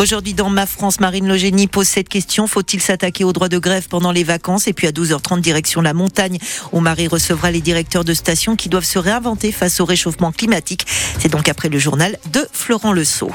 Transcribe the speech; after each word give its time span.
Aujourd'hui, 0.00 0.32
dans 0.32 0.48
Ma 0.48 0.64
France, 0.64 0.98
Marine 0.98 1.28
Logénie 1.28 1.66
pose 1.66 1.86
cette 1.86 2.08
question. 2.08 2.46
Faut-il 2.46 2.80
s'attaquer 2.80 3.22
aux 3.22 3.34
droits 3.34 3.50
de 3.50 3.58
grève 3.58 3.86
pendant 3.86 4.12
les 4.12 4.24
vacances 4.24 4.66
Et 4.66 4.72
puis 4.72 4.86
à 4.86 4.92
12h30, 4.92 5.42
direction 5.42 5.82
la 5.82 5.92
montagne, 5.92 6.38
où 6.72 6.80
Marie 6.80 7.06
recevra 7.06 7.50
les 7.50 7.60
directeurs 7.60 8.02
de 8.02 8.14
stations 8.14 8.56
qui 8.56 8.70
doivent 8.70 8.82
se 8.82 8.98
réinventer 8.98 9.52
face 9.52 9.78
au 9.78 9.84
réchauffement 9.84 10.32
climatique. 10.32 10.86
C'est 11.18 11.28
donc 11.28 11.50
après 11.50 11.68
le 11.68 11.78
journal 11.78 12.16
de 12.32 12.48
Florent 12.50 12.94
Le 12.94 13.04
Sceau. 13.04 13.30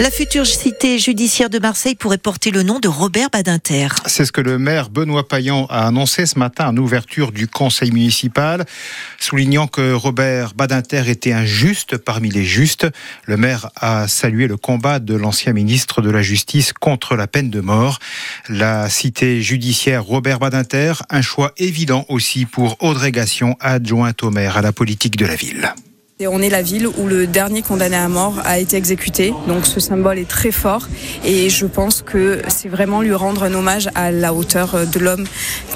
La 0.00 0.12
future 0.12 0.46
cité 0.46 0.96
judiciaire 1.00 1.50
de 1.50 1.58
Marseille 1.58 1.96
pourrait 1.96 2.18
porter 2.18 2.52
le 2.52 2.62
nom 2.62 2.78
de 2.78 2.86
Robert 2.86 3.30
Badinter. 3.30 3.88
C'est 4.06 4.24
ce 4.24 4.30
que 4.30 4.40
le 4.40 4.56
maire 4.56 4.90
Benoît 4.90 5.26
Payan 5.26 5.66
a 5.70 5.88
annoncé 5.88 6.24
ce 6.24 6.38
matin 6.38 6.68
en 6.68 6.76
ouverture 6.76 7.32
du 7.32 7.48
conseil 7.48 7.90
municipal, 7.90 8.64
soulignant 9.18 9.66
que 9.66 9.92
Robert 9.92 10.54
Badinter 10.54 11.02
était 11.08 11.32
injuste 11.32 11.96
parmi 11.96 12.30
les 12.30 12.44
justes. 12.44 12.86
Le 13.24 13.36
maire 13.36 13.70
a 13.74 14.06
salué 14.06 14.46
le 14.46 14.56
combat 14.56 15.00
de 15.00 15.16
l'ancien 15.16 15.52
ministre 15.52 16.00
de 16.00 16.10
la 16.10 16.22
Justice 16.22 16.72
contre 16.72 17.16
la 17.16 17.26
peine 17.26 17.50
de 17.50 17.60
mort. 17.60 17.98
La 18.48 18.88
cité 18.88 19.42
judiciaire 19.42 20.04
Robert 20.04 20.38
Badinter, 20.38 20.92
un 21.10 21.22
choix 21.22 21.52
évident 21.56 22.06
aussi 22.08 22.46
pour 22.46 22.76
Audrey 22.84 23.10
Gassion, 23.10 23.56
adjointe 23.58 24.22
au 24.22 24.30
maire 24.30 24.58
à 24.58 24.62
la 24.62 24.70
politique 24.70 25.16
de 25.16 25.26
la 25.26 25.34
ville. 25.34 25.74
Et 26.20 26.26
on 26.26 26.40
est 26.40 26.48
la 26.48 26.62
ville 26.62 26.88
où 26.88 27.06
le 27.06 27.28
dernier 27.28 27.62
condamné 27.62 27.94
à 27.94 28.08
mort 28.08 28.40
a 28.44 28.58
été 28.58 28.76
exécuté, 28.76 29.32
donc 29.46 29.66
ce 29.66 29.78
symbole 29.78 30.18
est 30.18 30.28
très 30.28 30.50
fort. 30.50 30.88
Et 31.24 31.48
je 31.48 31.64
pense 31.64 32.02
que 32.02 32.42
c'est 32.48 32.68
vraiment 32.68 33.02
lui 33.02 33.14
rendre 33.14 33.44
un 33.44 33.54
hommage 33.54 33.88
à 33.94 34.10
la 34.10 34.34
hauteur 34.34 34.84
de 34.84 34.98
l'homme 34.98 35.24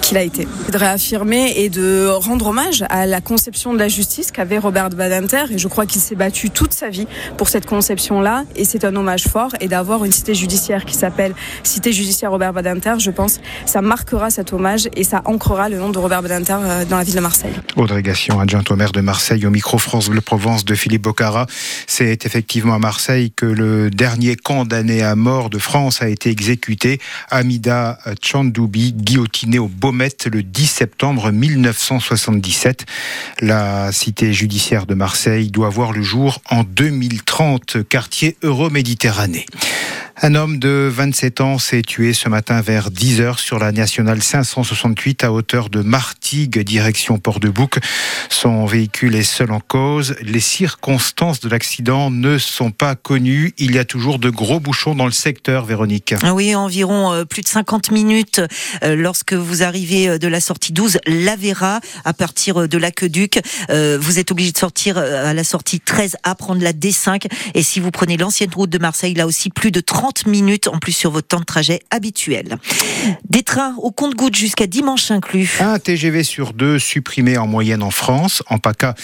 qu'il 0.01 0.17
a 0.17 0.23
été. 0.23 0.49
De 0.73 0.77
réaffirmer 0.77 1.53
et 1.57 1.69
de 1.69 2.09
rendre 2.09 2.49
hommage 2.49 2.85
à 2.91 3.07
la 3.07 3.21
conception 3.21 3.73
de 3.73 3.79
la 3.79 3.87
justice 3.87 4.33
qu'avait 4.33 4.59
Robert 4.59 4.91
Badinter. 4.91 5.45
Et 5.53 5.59
je 5.59 5.69
crois 5.69 5.87
qu'il 5.87 6.01
s'est 6.01 6.17
battu 6.17 6.51
toute 6.51 6.73
sa 6.73 6.91
vie 6.91 7.07
pour 7.37 7.49
cette 7.49 7.67
conception-là. 7.67 8.43
Et 8.57 8.65
c'est 8.65 8.85
un 8.85 8.97
hommage 8.97 9.29
fort. 9.29 9.53
Et 9.61 9.69
d'avoir 9.69 10.05
une 10.05 10.11
cité 10.11 10.35
judiciaire 10.35 10.85
qui 10.85 10.95
s'appelle 10.95 11.35
Cité 11.63 11.93
judiciaire 11.93 12.33
Robert 12.33 12.53
Badinter, 12.53 12.95
je 12.99 13.13
pense 13.13 13.41
ça 13.65 13.81
marquera 13.81 14.31
cet 14.31 14.53
hommage 14.53 14.89
et 14.97 15.05
ça 15.05 15.23
ancrera 15.25 15.69
le 15.69 15.79
nom 15.79 15.91
de 15.91 15.99
Robert 15.99 16.23
Badinter 16.23 16.57
euh, 16.61 16.85
dans 16.85 16.97
la 16.97 17.05
ville 17.05 17.15
de 17.15 17.21
Marseille. 17.21 17.55
Audrey 17.77 18.03
Gassion, 18.03 18.41
adjointe 18.41 18.73
au 18.73 18.77
maire 18.77 18.91
de 18.91 19.01
Marseille 19.01 19.47
au 19.47 19.51
micro 19.51 19.79
France 19.79 20.09
Bleu 20.09 20.21
Provence 20.33 20.65
de 20.65 20.75
Philippe 20.75 21.03
Bocara. 21.03 21.47
C'est 21.87 22.25
effectivement 22.25 22.73
à 22.73 22.79
Marseille 22.79 23.33
que 23.37 23.45
le 23.45 23.91
dernier 23.91 24.35
condamné 24.35 25.03
à 25.03 25.15
mort 25.15 25.51
de 25.51 25.59
France 25.59 26.01
a 26.01 26.09
été 26.09 26.31
exécuté, 26.31 27.01
Amida 27.31 27.99
Chandoubi, 28.23 28.95
guillotiné 28.95 29.59
au 29.59 29.69
Baumette 29.69 30.31
le 30.33 30.43
10 30.43 30.67
septembre 30.67 31.31
1977. 31.33 32.87
La 33.43 33.93
cité 33.93 34.33
judiciaire 34.33 34.87
de 34.87 34.95
Marseille 34.95 35.51
doit 35.51 35.69
voir 35.69 35.93
le 35.93 36.01
jour 36.01 36.41
en 36.49 36.65
2030, 36.65 37.87
quartier 37.87 38.39
Euroméditerranée. 38.43 39.45
Un 40.25 40.37
homme 40.37 40.61
de 40.61 40.89
27 40.89 41.41
ans 41.41 41.59
s'est 41.59 41.83
tué 41.83 42.13
ce 42.13 42.29
matin 42.29 42.61
vers 42.61 42.91
10h 42.91 43.41
sur 43.41 43.59
la 43.59 43.73
nationale 43.73 44.23
568 44.23 45.25
à 45.25 45.33
hauteur 45.33 45.69
de 45.69 45.81
Martigues, 45.81 46.61
direction 46.61 47.19
Port-de-Bouc. 47.19 47.81
Son 48.29 48.65
véhicule 48.65 49.17
est 49.17 49.25
seul 49.25 49.51
en 49.51 49.59
cause. 49.59 50.15
Les 50.23 50.39
circonstances 50.39 51.41
de 51.41 51.49
l'accident 51.49 52.13
ne 52.13 52.39
sont 52.39 52.71
pas 52.71 52.95
connues. 52.95 53.53
Il 53.59 53.75
y 53.75 53.81
a 53.81 53.85
toujours 53.85 54.21
de 54.21 54.31
gros 54.31 54.61
bouchons 54.61 54.95
dans 54.95 55.07
le 55.07 55.11
secteur, 55.11 55.65
Véronique. 55.65 56.15
Ah 56.23 56.35
oui, 56.35 56.55
environ 56.55 57.13
euh, 57.13 57.25
plus 57.25 57.43
de 57.43 57.49
50 57.49 57.91
minutes 57.91 58.41
euh, 58.85 58.95
lorsque 58.95 59.33
vous 59.33 59.65
arrivez 59.65 60.09
euh, 60.09 60.19
de 60.19 60.29
la 60.29 60.41
sortie 60.41 60.73
12, 60.73 60.99
Lavera, 61.09 61.81
à 62.05 62.13
partir 62.13 62.69
de 62.69 62.79
l'Aqueduc. 62.79 63.41
Vous 63.71 64.19
êtes 64.21 64.31
obligé 64.31 64.53
de 64.53 64.59
sortir 64.59 64.99
à 64.99 65.35
la 65.35 65.43
sortie 65.43 65.81
13 65.81 66.17
à 66.23 66.37
prendre 66.37 66.63
la 66.63 66.73
D5. 66.73 67.27
Et 67.55 67.65
si 67.65 67.81
vous 67.81 67.91
prenez 67.91 68.17
l'ancienne 68.17 68.51
route 68.55 68.71
de 68.71 68.79
Marseille, 68.79 69.15
là 69.15 69.27
aussi 69.27 69.51
plus 69.51 69.73
de 69.73 69.81
30 69.81 70.12
minutes 70.27 70.69
en 70.69 70.79
plus 70.79 70.93
sur 70.93 71.11
votre 71.11 71.29
temps 71.29 71.41
de 71.41 71.45
trajet 71.45 71.81
habituel. 71.91 72.57
Des 73.29 73.43
trains 73.43 73.75
au 73.79 73.91
compte-gouttes 73.91 74.37
jusqu'à 74.37 74.67
dimanche 74.67 75.11
inclus. 75.11 75.59
Un 75.61 75.79
TGV 75.79 76.23
sur 76.23 76.53
deux 76.53 76.79
supprimé 76.79 77.39
en 77.39 77.47
moyenne 77.47 77.83
en 77.83 77.91
France. 77.91 78.43
En 78.49 78.59
PACA, 78.59 78.95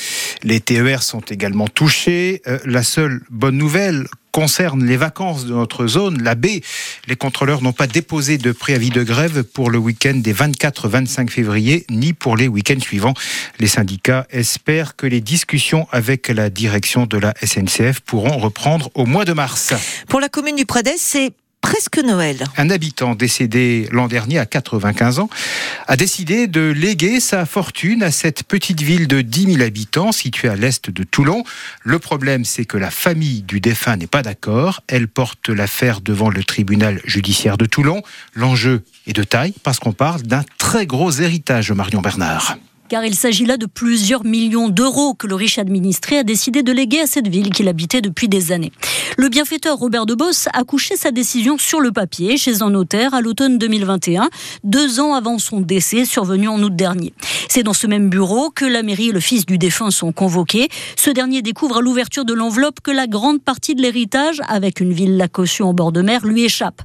les 0.43 0.61
TER 0.61 1.03
sont 1.03 1.21
également 1.21 1.69
touchés. 1.69 2.43
la 2.65 2.83
seule 2.83 3.23
bonne 3.31 3.57
nouvelle 3.57 4.07
concerne 4.39 4.85
les 4.85 4.97
vacances 4.97 5.47
de 5.47 5.53
notre 5.53 5.89
zone, 5.89 6.23
la 6.23 6.37
baie, 6.37 6.61
les 7.09 7.17
contrôleurs 7.17 7.61
n'ont 7.61 7.73
pas 7.73 7.89
déposé 7.89 8.39
de 8.39 8.53
préavis 8.53 8.91
de 8.91 9.03
grève 9.03 9.43
pour 9.43 9.69
le 9.69 9.79
week-end 9.79 10.15
des 10.15 10.33
24-25 10.33 11.29
février, 11.29 11.85
ni 11.91 12.13
pour 12.13 12.37
les 12.37 12.47
week-ends 12.47 12.79
suivants. 12.79 13.15
Les 13.59 13.67
syndicats 13.67 14.29
espèrent 14.31 14.95
que 14.95 15.09
les 15.09 15.21
discussions 15.21 15.89
avec 15.91 16.29
la 16.29 16.51
direction 16.51 17.05
de 17.05 17.19
la 17.19 17.35
SNCF 17.45 17.99
pourront 17.99 18.39
reprendre 18.39 18.91
au 18.95 19.07
mois 19.07 19.25
de 19.25 19.33
mars. 19.33 19.75
Pour 20.09 20.21
la 20.21 20.29
commune 20.29 20.55
du 20.55 20.67
Pradès, 20.67 20.99
c'est 20.99 21.33
presque 21.61 21.99
Noël. 21.99 22.45
Un 22.57 22.71
habitant 22.71 23.15
décédé 23.15 23.89
l'an 23.93 24.09
dernier 24.09 24.39
à 24.39 24.47
95 24.47 25.19
ans 25.19 25.29
a 25.87 25.97
décidé 25.97 26.47
de 26.47 26.71
léguer 26.71 27.21
sa 27.21 27.47
fortune 27.47 28.03
à 28.03 28.11
cette 28.11 28.45
petite 28.45 28.81
ville 28.81 29.09
de 29.09 29.21
10 29.21 29.55
000 29.55 29.63
habitants 29.63 30.13
située 30.13 30.49
à 30.49 30.57
l'est 30.57 30.91
de 30.91 31.05
Toulon. 31.05 31.45
Le 31.83 31.99
problème, 31.99 32.45
c'est 32.45 32.65
que 32.65 32.77
la 32.77 32.91
famille 32.91 33.43
du 33.43 33.61
défunt 33.61 33.97
n'est 33.97 34.07
pas 34.07 34.23
d'accord. 34.23 34.83
Elle 34.89 35.09
porte 35.09 35.49
l'affaire 35.49 36.01
devant 36.01 36.31
le 36.31 36.45
tribunal 36.45 37.01
judiciaire 37.05 37.59
de 37.59 37.67
Toulon. 37.67 38.03
L'enjeu 38.35 38.83
est 39.07 39.13
de 39.13 39.25
taille 39.25 39.55
parce 39.63 39.79
qu'on 39.79 39.93
parle 39.93 40.23
d'un 40.23 40.45
très 40.59 40.87
gros 40.87 41.11
héritage, 41.11 41.73
Marion 41.73 42.01
Bernard 42.01 42.59
car 42.89 43.05
il 43.05 43.15
s'agit 43.15 43.45
là 43.45 43.57
de 43.57 43.67
plusieurs 43.67 44.25
millions 44.25 44.69
d'euros 44.69 45.15
que 45.15 45.27
le 45.27 45.35
riche 45.35 45.59
administré 45.59 46.19
a 46.19 46.25
décidé 46.25 46.63
de 46.63 46.73
léguer 46.73 47.01
à 47.01 47.07
cette 47.07 47.29
ville 47.29 47.51
qu'il 47.51 47.69
habitait 47.69 48.01
depuis 48.01 48.29
des 48.29 48.53
années. 48.53 48.73
Le 49.17 49.29
bienfaiteur 49.29 49.77
Robert 49.77 50.07
de 50.07 50.15
Boss 50.15 50.49
a 50.53 50.65
couché 50.65 50.97
sa 50.97 51.11
décision 51.11 51.59
sur 51.59 51.81
le 51.81 51.93
papier 51.93 52.37
chez 52.37 52.63
un 52.63 52.71
notaire 52.71 53.15
à 53.15 53.21
l'automne 53.21 53.59
2021, 53.59 54.31
deux 54.65 55.01
ans 55.01 55.15
avant 55.15 55.39
son 55.39 55.61
décès 55.61 56.05
survenu 56.05 56.49
en 56.49 56.63
août 56.63 56.75
dernier. 56.75 57.13
C'est 57.49 57.63
dans 57.63 57.73
ce 57.73 57.87
même 57.87 58.11
bureau 58.11 58.51
que 58.51 58.67
la 58.67 58.83
mairie 58.83 59.09
et 59.09 59.13
le 59.13 59.21
fils 59.21 59.47
du 59.47 59.57
défunt 59.57 59.91
sont 59.91 60.13
convoqués. 60.13 60.69
Ce 60.97 61.09
dernier 61.09 61.41
découvre 61.41 61.79
à 61.79 61.81
l'ouverture 61.81 62.27
de 62.27 62.35
l'enveloppe 62.35 62.81
que 62.83 62.91
la 62.91 63.07
grande 63.07 63.43
partie 63.43 63.75
de 63.75 63.81
l'héritage, 63.81 64.43
avec 64.49 64.81
une 64.81 64.93
villa 64.93 65.29
caution 65.29 65.71
en 65.71 65.73
bord 65.73 65.91
de 65.91 66.03
mer, 66.03 66.27
lui 66.27 66.45
échappe. 66.45 66.83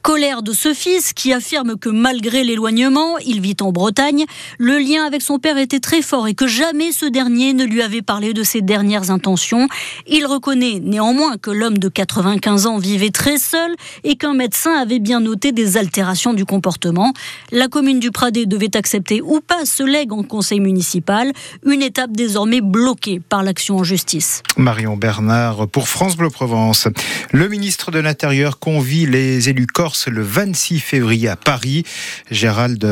Colère 0.00 0.42
de 0.42 0.52
ce 0.52 0.72
fils 0.72 1.12
qui 1.12 1.34
affirme 1.34 1.76
que 1.76 1.90
malgré 1.90 2.44
l'éloignement, 2.44 3.18
il 3.18 3.42
vit 3.42 3.56
en 3.60 3.72
Bretagne, 3.72 4.24
le 4.58 4.78
lien 4.78 5.04
avec 5.04 5.20
son 5.20 5.38
père 5.38 5.58
était 5.58 5.80
très 5.80 6.00
fort 6.00 6.26
et 6.28 6.34
que 6.34 6.46
jamais 6.46 6.92
ce 6.92 7.04
dernier 7.04 7.52
ne 7.52 7.64
lui 7.64 7.82
avait 7.82 8.02
parlé 8.02 8.32
de 8.32 8.42
ses 8.42 8.62
dernières 8.62 9.10
intentions. 9.10 9.68
Il 10.06 10.24
reconnaît 10.24 10.80
néanmoins 10.82 11.36
que 11.36 11.50
l'homme 11.50 11.76
de 11.76 11.88
95 11.88 12.66
ans 12.66 12.78
vivait 12.78 13.10
très 13.10 13.36
seul 13.36 13.74
et 14.02 14.16
qu'un 14.16 14.34
médecin 14.34 14.72
avait 14.72 14.98
bien 14.98 15.20
noté 15.20 15.52
des 15.52 15.76
altérations 15.76 16.32
du 16.32 16.46
comportement. 16.46 17.12
La 17.52 17.68
commune 17.68 18.00
du 18.00 18.10
Pradé 18.10 18.46
devait 18.46 18.76
accepter 18.76 19.20
ou 19.20 19.40
pas 19.40 19.66
ce 19.66 19.82
legs 19.82 20.06
conseil 20.22 20.60
municipal, 20.60 21.32
une 21.64 21.82
étape 21.82 22.12
désormais 22.12 22.60
bloquée 22.60 23.20
par 23.20 23.42
l'action 23.42 23.76
en 23.76 23.84
justice. 23.84 24.42
Marion 24.56 24.96
Bernard 24.96 25.68
pour 25.68 25.88
France 25.88 26.16
Bleu 26.16 26.30
Provence. 26.30 26.88
Le 27.32 27.48
ministre 27.48 27.90
de 27.90 27.98
l'Intérieur 27.98 28.58
convie 28.58 29.06
les 29.06 29.48
élus 29.48 29.66
corses 29.66 30.08
le 30.08 30.22
26 30.22 30.80
février 30.80 31.28
à 31.28 31.36
Paris. 31.36 31.84
Gérald 32.30 32.84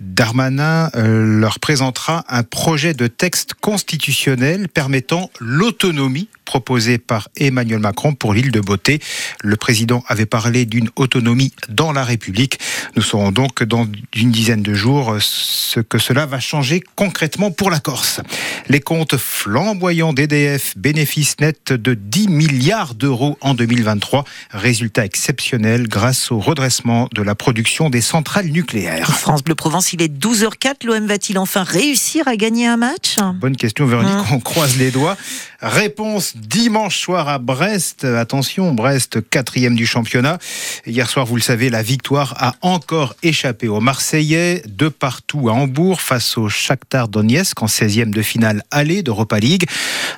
Darmanin 0.00 0.90
euh, 0.94 1.40
leur 1.40 1.58
présentera 1.58 2.24
un 2.28 2.42
projet 2.42 2.94
de 2.94 3.06
texte 3.06 3.54
constitutionnel 3.54 4.68
permettant 4.68 5.30
l'autonomie 5.40 6.28
proposée 6.48 6.96
par 6.96 7.28
Emmanuel 7.36 7.78
Macron 7.78 8.14
pour 8.14 8.32
l'île 8.32 8.50
de 8.50 8.60
Beauté. 8.60 9.00
Le 9.44 9.56
président 9.56 10.02
avait 10.08 10.24
parlé 10.24 10.64
d'une 10.64 10.88
autonomie 10.96 11.52
dans 11.68 11.92
la 11.92 12.04
République. 12.04 12.58
Nous 12.96 13.02
saurons 13.02 13.32
donc 13.32 13.62
dans 13.62 13.86
une 14.16 14.30
dizaine 14.30 14.62
de 14.62 14.72
jours 14.72 15.18
ce 15.20 15.80
que 15.80 15.98
cela 15.98 16.24
va 16.24 16.40
changer 16.40 16.82
concrètement 16.96 17.50
pour 17.50 17.70
la 17.70 17.80
Corse. 17.80 18.22
Les 18.70 18.80
comptes 18.80 19.18
flamboyants 19.18 20.14
d'EDF, 20.14 20.72
bénéfices 20.78 21.38
nets 21.38 21.74
de 21.74 21.92
10 21.92 22.28
milliards 22.28 22.94
d'euros 22.94 23.36
en 23.42 23.52
2023, 23.52 24.24
résultat 24.50 25.04
exceptionnel 25.04 25.86
grâce 25.86 26.32
au 26.32 26.38
redressement 26.38 27.10
de 27.14 27.20
la 27.20 27.34
production 27.34 27.90
des 27.90 28.00
centrales 28.00 28.48
nucléaires. 28.48 29.10
France 29.10 29.44
Bleu 29.44 29.54
Provence, 29.54 29.92
il 29.92 30.00
est 30.00 30.08
12h04. 30.08 30.86
L'OM 30.86 31.06
va-t-il 31.06 31.38
enfin 31.38 31.62
réussir 31.62 32.26
à 32.26 32.36
gagner 32.36 32.66
un 32.66 32.78
match? 32.78 33.16
Bonne 33.34 33.56
question, 33.56 33.84
Véronique. 33.84 34.12
Hein 34.12 34.24
On 34.32 34.40
croise 34.40 34.78
les 34.78 34.90
doigts. 34.90 35.18
Réponse 35.60 36.36
dimanche 36.36 37.00
soir 37.00 37.28
à 37.28 37.40
Brest. 37.40 38.04
Attention, 38.04 38.72
Brest, 38.74 39.28
quatrième 39.28 39.74
du 39.74 39.86
championnat. 39.86 40.38
Hier 40.86 41.10
soir, 41.10 41.26
vous 41.26 41.34
le 41.34 41.42
savez, 41.42 41.68
la 41.68 41.82
victoire 41.82 42.36
a 42.38 42.54
encore 42.60 43.16
échappé 43.24 43.66
aux 43.66 43.80
Marseillais, 43.80 44.62
de 44.68 44.88
partout 44.88 45.48
à 45.48 45.52
Hambourg, 45.54 46.00
face 46.00 46.38
au 46.38 46.48
Shakhtar 46.48 47.08
Donetsk 47.08 47.60
en 47.60 47.66
16e 47.66 48.10
de 48.10 48.22
finale 48.22 48.62
aller 48.70 49.02
d'Europa 49.02 49.40
League. 49.40 49.66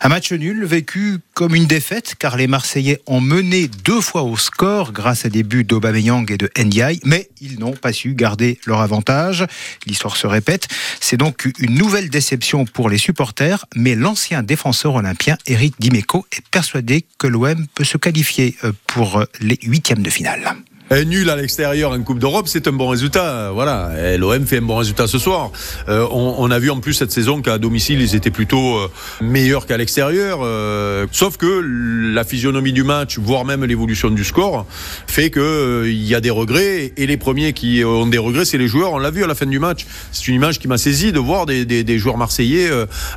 Un 0.02 0.10
match 0.10 0.30
nul 0.30 0.62
vécu 0.66 1.20
comme 1.32 1.54
une 1.54 1.66
défaite, 1.66 2.16
car 2.18 2.36
les 2.36 2.46
Marseillais 2.46 3.00
ont 3.06 3.22
mené 3.22 3.68
deux 3.82 4.02
fois 4.02 4.24
au 4.24 4.36
score 4.36 4.92
grâce 4.92 5.24
à 5.24 5.30
des 5.30 5.42
buts 5.42 5.64
d'Aubameyang 5.64 6.30
et 6.30 6.36
de 6.36 6.50
Ndiaye, 6.58 7.00
mais 7.06 7.30
ils 7.40 7.58
n'ont 7.58 7.72
pas 7.72 7.94
su 7.94 8.12
garder 8.14 8.58
leur 8.66 8.82
avantage. 8.82 9.46
L'histoire 9.86 10.18
se 10.18 10.26
répète. 10.26 10.68
C'est 11.00 11.16
donc 11.16 11.48
une 11.58 11.76
nouvelle 11.76 12.10
déception 12.10 12.66
pour 12.66 12.90
les 12.90 12.98
supporters, 12.98 13.64
mais 13.74 13.94
l'ancien 13.94 14.42
défenseur 14.42 14.96
olympien 14.96 15.29
Eric 15.46 15.74
Dimeco 15.78 16.26
est 16.32 16.46
persuadé 16.48 17.04
que 17.18 17.26
l'OM 17.26 17.66
peut 17.74 17.84
se 17.84 17.96
qualifier 17.96 18.56
euh, 18.64 18.72
pour 18.86 19.24
les 19.40 19.58
huitièmes 19.62 20.02
de 20.02 20.10
finale. 20.10 20.56
Un 20.92 21.04
nul 21.04 21.30
à 21.30 21.36
l'extérieur 21.36 21.92
en 21.92 22.02
Coupe 22.02 22.18
d'Europe, 22.18 22.48
c'est 22.48 22.66
un 22.66 22.72
bon 22.72 22.88
résultat. 22.88 23.52
Voilà, 23.52 24.16
l'OM 24.18 24.44
fait 24.44 24.58
un 24.58 24.62
bon 24.62 24.74
résultat 24.74 25.06
ce 25.06 25.20
soir. 25.20 25.52
Euh, 25.88 26.04
on, 26.10 26.34
on, 26.38 26.50
a 26.50 26.58
vu 26.58 26.68
en 26.68 26.80
plus 26.80 26.94
cette 26.94 27.12
saison 27.12 27.42
qu'à 27.42 27.58
domicile, 27.58 28.00
ils 28.00 28.16
étaient 28.16 28.32
plutôt 28.32 28.76
euh, 28.76 28.90
meilleurs 29.20 29.66
qu'à 29.66 29.76
l'extérieur. 29.76 30.40
Euh, 30.42 31.06
sauf 31.12 31.36
que 31.36 31.62
la 32.12 32.24
physionomie 32.24 32.72
du 32.72 32.82
match, 32.82 33.20
voire 33.20 33.44
même 33.44 33.64
l'évolution 33.64 34.10
du 34.10 34.24
score, 34.24 34.66
fait 35.06 35.30
que 35.30 35.38
euh, 35.38 35.88
il 35.88 36.04
y 36.04 36.16
a 36.16 36.20
des 36.20 36.30
regrets. 36.30 36.92
Et 36.96 37.06
les 37.06 37.16
premiers 37.16 37.52
qui 37.52 37.84
ont 37.84 38.08
des 38.08 38.18
regrets, 38.18 38.44
c'est 38.44 38.58
les 38.58 38.66
joueurs. 38.66 38.94
On 38.94 38.98
l'a 38.98 39.12
vu 39.12 39.22
à 39.22 39.28
la 39.28 39.36
fin 39.36 39.46
du 39.46 39.60
match. 39.60 39.86
C'est 40.10 40.26
une 40.26 40.34
image 40.34 40.58
qui 40.58 40.66
m'a 40.66 40.76
saisi 40.76 41.12
de 41.12 41.20
voir 41.20 41.46
des, 41.46 41.66
des, 41.66 41.84
des 41.84 41.98
joueurs 41.98 42.16
marseillais 42.16 42.68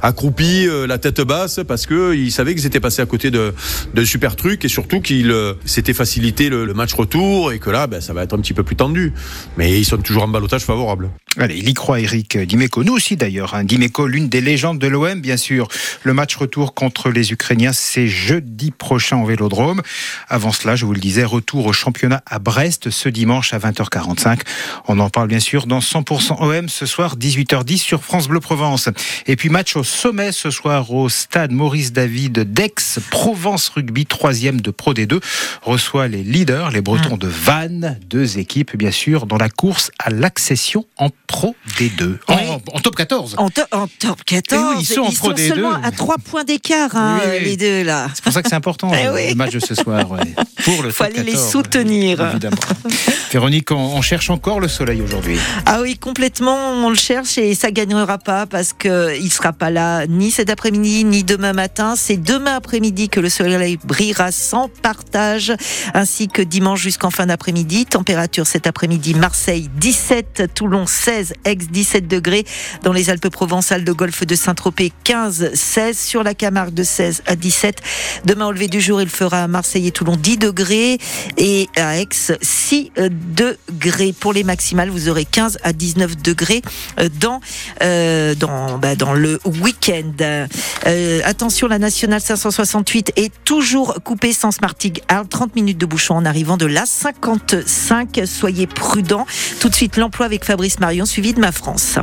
accroupis, 0.04 0.68
la 0.88 1.00
tête 1.00 1.22
basse, 1.22 1.62
parce 1.68 1.88
que 1.88 2.14
ils 2.14 2.32
savaient 2.32 2.54
qu'ils 2.54 2.68
étaient 2.68 2.80
passés 2.80 3.02
à 3.02 3.08
côté 3.08 3.32
de, 3.32 3.52
de 3.96 4.06
super 4.06 4.36
trucs 4.36 4.64
et 4.64 4.70
surtout 4.70 5.02
qu'ils 5.02 5.34
s'étaient 5.66 5.94
facilité 5.94 6.50
le, 6.50 6.66
le 6.66 6.74
match 6.76 6.94
retour 6.94 7.52
et 7.52 7.63
que 7.64 7.70
là, 7.70 7.88
ben, 7.88 8.02
ça 8.02 8.14
va 8.14 8.24
être 8.24 8.36
un 8.36 8.42
petit 8.42 8.54
peu 8.54 8.64
plus 8.64 8.76
tendu. 8.76 9.14
Mais 9.58 9.80
ils 9.80 9.86
sont 9.86 9.98
toujours 9.98 10.24
en 10.24 10.28
balotage 10.28 10.64
favorable. 10.64 11.10
Allez, 11.38 11.58
il 11.58 11.68
y 11.68 11.74
croit 11.74 12.00
Eric 12.00 12.38
Dimeco. 12.38 12.84
Nous 12.84 12.94
aussi 12.94 13.16
d'ailleurs. 13.16 13.56
Hein. 13.56 13.64
Dimeco, 13.64 14.06
l'une 14.06 14.30
des 14.30 14.42
légendes 14.42 14.78
de 14.78 14.86
l'OM, 14.86 15.20
bien 15.20 15.38
sûr. 15.38 15.68
Le 16.04 16.14
match 16.14 16.36
retour 16.36 16.76
contre 16.76 17.10
les 17.10 17.32
Ukrainiens, 17.32 17.74
c'est 17.74 18.08
jeudi 18.08 18.70
prochain 18.70 19.18
au 19.18 19.26
Vélodrome. 19.26 19.82
Avant 20.30 20.52
cela, 20.52 20.76
je 20.76 20.86
vous 20.86 20.94
le 20.94 21.00
disais, 21.00 21.24
retour 21.24 21.66
au 21.66 21.74
championnat 21.74 22.22
à 22.28 22.38
Brest 22.38 22.92
ce 22.92 23.10
dimanche 23.10 23.54
à 23.54 23.58
20h45. 23.58 24.42
On 24.88 25.00
en 25.00 25.10
parle 25.10 25.28
bien 25.28 25.40
sûr 25.40 25.66
dans 25.66 25.80
100% 25.80 26.44
OM 26.44 26.70
ce 26.70 26.86
soir, 26.86 27.18
18h10 27.18 27.78
sur 27.78 28.04
France 28.04 28.28
Bleu 28.28 28.42
Provence. 28.42 28.90
Et 29.26 29.36
puis 29.36 29.50
match 29.50 29.76
au 29.76 29.84
sommet 29.84 30.34
ce 30.34 30.52
soir 30.52 30.92
au 30.92 31.10
stade 31.10 31.52
Maurice 31.52 31.94
David 31.94 32.54
d'Aix. 32.54 33.00
Provence 33.10 33.70
Rugby, 33.70 34.06
troisième 34.06 34.62
de 34.62 34.70
Pro 34.70 34.94
D2, 34.94 35.20
reçoit 35.64 36.08
les 36.08 36.24
leaders, 36.24 36.70
les 36.72 36.82
Bretons 36.82 37.18
de 37.18 37.28
Vannes. 37.58 38.00
Deux 38.10 38.40
équipes, 38.40 38.76
bien 38.76 38.90
sûr, 38.92 39.26
dans 39.28 39.38
la 39.38 39.50
course 39.50 39.92
à 40.00 40.10
l'accession 40.10 40.86
en 40.98 41.10
Pro 41.28 41.56
D2. 41.78 42.18
En, 42.28 42.34
en 42.74 42.80
top 42.80 42.96
14. 42.96 43.36
En, 43.38 43.50
to 43.50 43.62
en 43.72 43.88
top 44.00 44.24
14. 44.26 44.76
Oui, 44.78 44.82
ils 44.82 44.86
sont 44.86 45.02
en 45.02 45.12
Pro 45.12 45.34
D2. 45.34 45.48
seulement 45.50 45.74
à 45.74 45.92
3 45.92 46.18
points 46.18 46.44
d'écart, 46.44 46.96
hein, 46.96 47.20
Oui, 47.26 47.44
les 47.44 47.58
deux 47.58 47.84
là. 47.84 48.08
C'est 48.16 48.24
pour 48.24 48.34
ça 48.34 48.42
que 48.42 48.50
c'est 48.50 48.56
important 48.56 48.92
Eh 49.04 49.10
oui. 49.10 49.30
le 49.30 49.36
match 49.36 49.52
de 49.54 49.60
ce 49.60 49.76
soir. 49.76 50.10
ouais. 50.12 50.20
Pour 50.64 50.82
le 50.82 50.92
Faut 50.92 51.04
top 51.04 51.14
aller 51.14 51.24
les 51.26 51.34
14, 51.34 51.52
soutenir. 51.52 52.22
euh, 52.22 52.32
Évidemment. 52.32 52.56
Véronique, 53.34 53.70
on, 53.72 53.76
on 53.98 54.02
cherche 54.02 54.30
encore 54.30 54.62
le 54.62 54.70
soleil 54.70 55.02
aujourd'hui. 55.02 55.38
Ah 55.66 55.82
oui, 55.82 55.98
complètement, 55.98 56.56
on 56.72 56.90
le 56.90 56.96
cherche 56.96 57.38
et 57.38 57.54
ça 57.54 57.70
gagnera 57.70 58.18
pas 58.18 58.46
parce 58.46 58.72
que 58.72 59.14
il 59.20 59.30
sera 59.30 59.52
pas 59.52 59.70
là 59.72 60.08
ni 60.08 60.32
cet 60.32 60.50
après-midi 60.50 61.04
ni 61.04 61.24
demain 61.26 61.52
matin. 61.52 61.96
C'est 61.98 62.16
demain 62.16 62.56
après-midi 62.56 63.10
que 63.10 63.20
le 63.20 63.28
soleil 63.30 63.78
brillera 63.84 64.32
sans 64.32 64.70
partage, 64.70 65.52
ainsi 65.94 66.30
que 66.30 66.42
dimanche 66.42 66.80
jusqu'en 66.82 67.10
fin 67.12 67.28
d'après-midi. 67.44 67.86
Température 67.86 68.48
cet 68.48 68.68
après-midi 68.68 69.16
Marseille 69.16 69.70
17, 69.76 70.52
Toulon 70.56 70.86
16, 70.86 71.34
Aix 71.44 71.58
17 71.58 72.08
degrés, 72.08 72.46
dans 72.84 72.94
les 72.94 73.10
Alpes-Provençales 73.10 73.84
de 73.84 73.92
Golfe 73.92 74.26
de 74.26 74.34
Saint-Tropez 74.34 74.94
15, 75.04 75.54
16 75.54 75.98
sur 75.98 76.24
la 76.24 76.36
Camargue 76.36 76.74
de 76.74 76.84
16 76.84 77.24
à 77.26 77.36
17. 77.36 77.82
Demain 78.24 78.48
au 78.48 78.54
lever 78.54 78.70
du 78.70 78.80
jour, 78.80 79.02
il 79.02 79.10
fera 79.10 79.44
à 79.44 79.48
Marseille 79.50 79.88
et 79.88 79.92
Toulon 79.92 80.16
10 80.16 80.38
degrés 80.38 81.00
et 81.36 81.68
à 81.76 82.00
Aix 82.00 82.08
6 82.42 82.92
degrés. 82.96 84.14
Pour 84.18 84.32
les 84.32 84.46
maximales, 84.46 84.90
vous 84.90 85.10
aurez 85.10 85.26
15 85.26 85.58
à 85.64 85.74
19 85.74 86.22
degrés 86.22 86.62
euh, 87.02 87.10
dans, 87.20 87.42
euh, 87.82 88.36
dans, 88.36 88.78
bah, 88.78 88.96
dans 88.96 89.12
le 89.12 89.42
week-end. 89.44 90.48
Euh, 90.88 91.20
attention, 91.26 91.68
la 91.68 91.80
nationale 91.80 92.22
568 92.22 93.12
est 93.18 93.34
toujours 93.44 93.96
coupée 94.06 94.32
sans 94.32 94.52
Smartig. 94.52 95.02
30 95.30 95.58
minutes 95.58 95.78
de 95.78 95.86
bouchon 95.86 96.16
en 96.16 96.24
arrivant 96.24 96.56
de 96.56 96.66
la 96.66 96.86
55. 97.34 98.22
Soyez 98.26 98.68
prudents. 98.68 99.26
Tout 99.60 99.70
de 99.70 99.76
suite, 99.76 99.98
l'emploi 99.98 100.26
avec 100.26 100.46
Fabrice 100.46 100.80
Marion, 100.80 101.06
suivi 101.06 101.34
de 101.34 101.40
ma 101.40 101.52
France. 101.52 101.98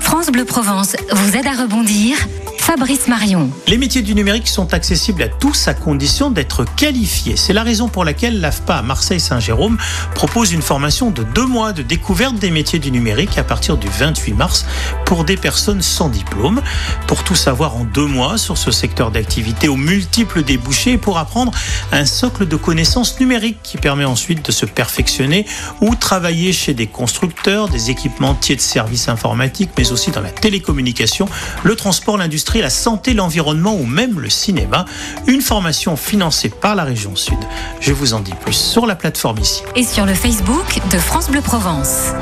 France 0.00 0.30
Bleu 0.30 0.44
Provence 0.44 0.96
vous 1.10 1.36
aide 1.36 1.46
à 1.46 1.62
rebondir. 1.62 2.16
Fabrice 2.62 3.08
Marion. 3.08 3.50
Les 3.66 3.76
métiers 3.76 4.02
du 4.02 4.14
numérique 4.14 4.46
sont 4.46 4.72
accessibles 4.72 5.24
à 5.24 5.28
tous 5.28 5.66
à 5.66 5.74
condition 5.74 6.30
d'être 6.30 6.64
qualifiés. 6.64 7.36
C'est 7.36 7.52
la 7.52 7.64
raison 7.64 7.88
pour 7.88 8.04
laquelle 8.04 8.40
l'AFPA 8.40 8.76
à 8.76 8.82
Marseille-Saint-Jérôme 8.82 9.78
propose 10.14 10.52
une 10.52 10.62
formation 10.62 11.10
de 11.10 11.24
deux 11.24 11.44
mois 11.44 11.72
de 11.72 11.82
découverte 11.82 12.36
des 12.36 12.52
métiers 12.52 12.78
du 12.78 12.92
numérique 12.92 13.36
à 13.36 13.42
partir 13.42 13.76
du 13.76 13.88
28 13.88 14.34
mars 14.34 14.64
pour 15.06 15.24
des 15.24 15.36
personnes 15.36 15.82
sans 15.82 16.08
diplôme. 16.08 16.62
Pour 17.08 17.24
tout 17.24 17.34
savoir 17.34 17.76
en 17.76 17.82
deux 17.82 18.06
mois 18.06 18.38
sur 18.38 18.56
ce 18.56 18.70
secteur 18.70 19.10
d'activité 19.10 19.66
aux 19.66 19.76
multiples 19.76 20.44
débouchés 20.44 20.92
et 20.92 20.98
pour 20.98 21.18
apprendre 21.18 21.50
un 21.90 22.04
socle 22.04 22.46
de 22.46 22.54
connaissances 22.54 23.18
numériques 23.18 23.58
qui 23.64 23.76
permet 23.76 24.04
ensuite 24.04 24.46
de 24.46 24.52
se 24.52 24.66
perfectionner 24.66 25.46
ou 25.80 25.96
travailler 25.96 26.52
chez 26.52 26.74
des 26.74 26.86
constructeurs, 26.86 27.68
des 27.68 27.90
équipementiers 27.90 28.54
de 28.54 28.60
services 28.60 29.08
informatiques, 29.08 29.70
mais 29.76 29.90
aussi 29.90 30.12
dans 30.12 30.20
la 30.20 30.30
télécommunication, 30.30 31.28
le 31.64 31.74
transport, 31.74 32.16
l'industrie, 32.16 32.51
la 32.60 32.70
santé, 32.70 33.14
l'environnement 33.14 33.74
ou 33.74 33.84
même 33.84 34.20
le 34.20 34.28
cinéma. 34.28 34.84
Une 35.26 35.40
formation 35.40 35.96
financée 35.96 36.48
par 36.48 36.74
la 36.74 36.84
région 36.84 37.16
Sud. 37.16 37.38
Je 37.80 37.92
vous 37.92 38.14
en 38.14 38.20
dis 38.20 38.34
plus 38.44 38.52
sur 38.52 38.86
la 38.86 38.94
plateforme 38.94 39.38
ici. 39.38 39.62
Et 39.76 39.84
sur 39.84 40.04
le 40.06 40.14
Facebook 40.14 40.80
de 40.90 40.98
France 40.98 41.30
Bleu 41.30 41.40
Provence. 41.40 42.12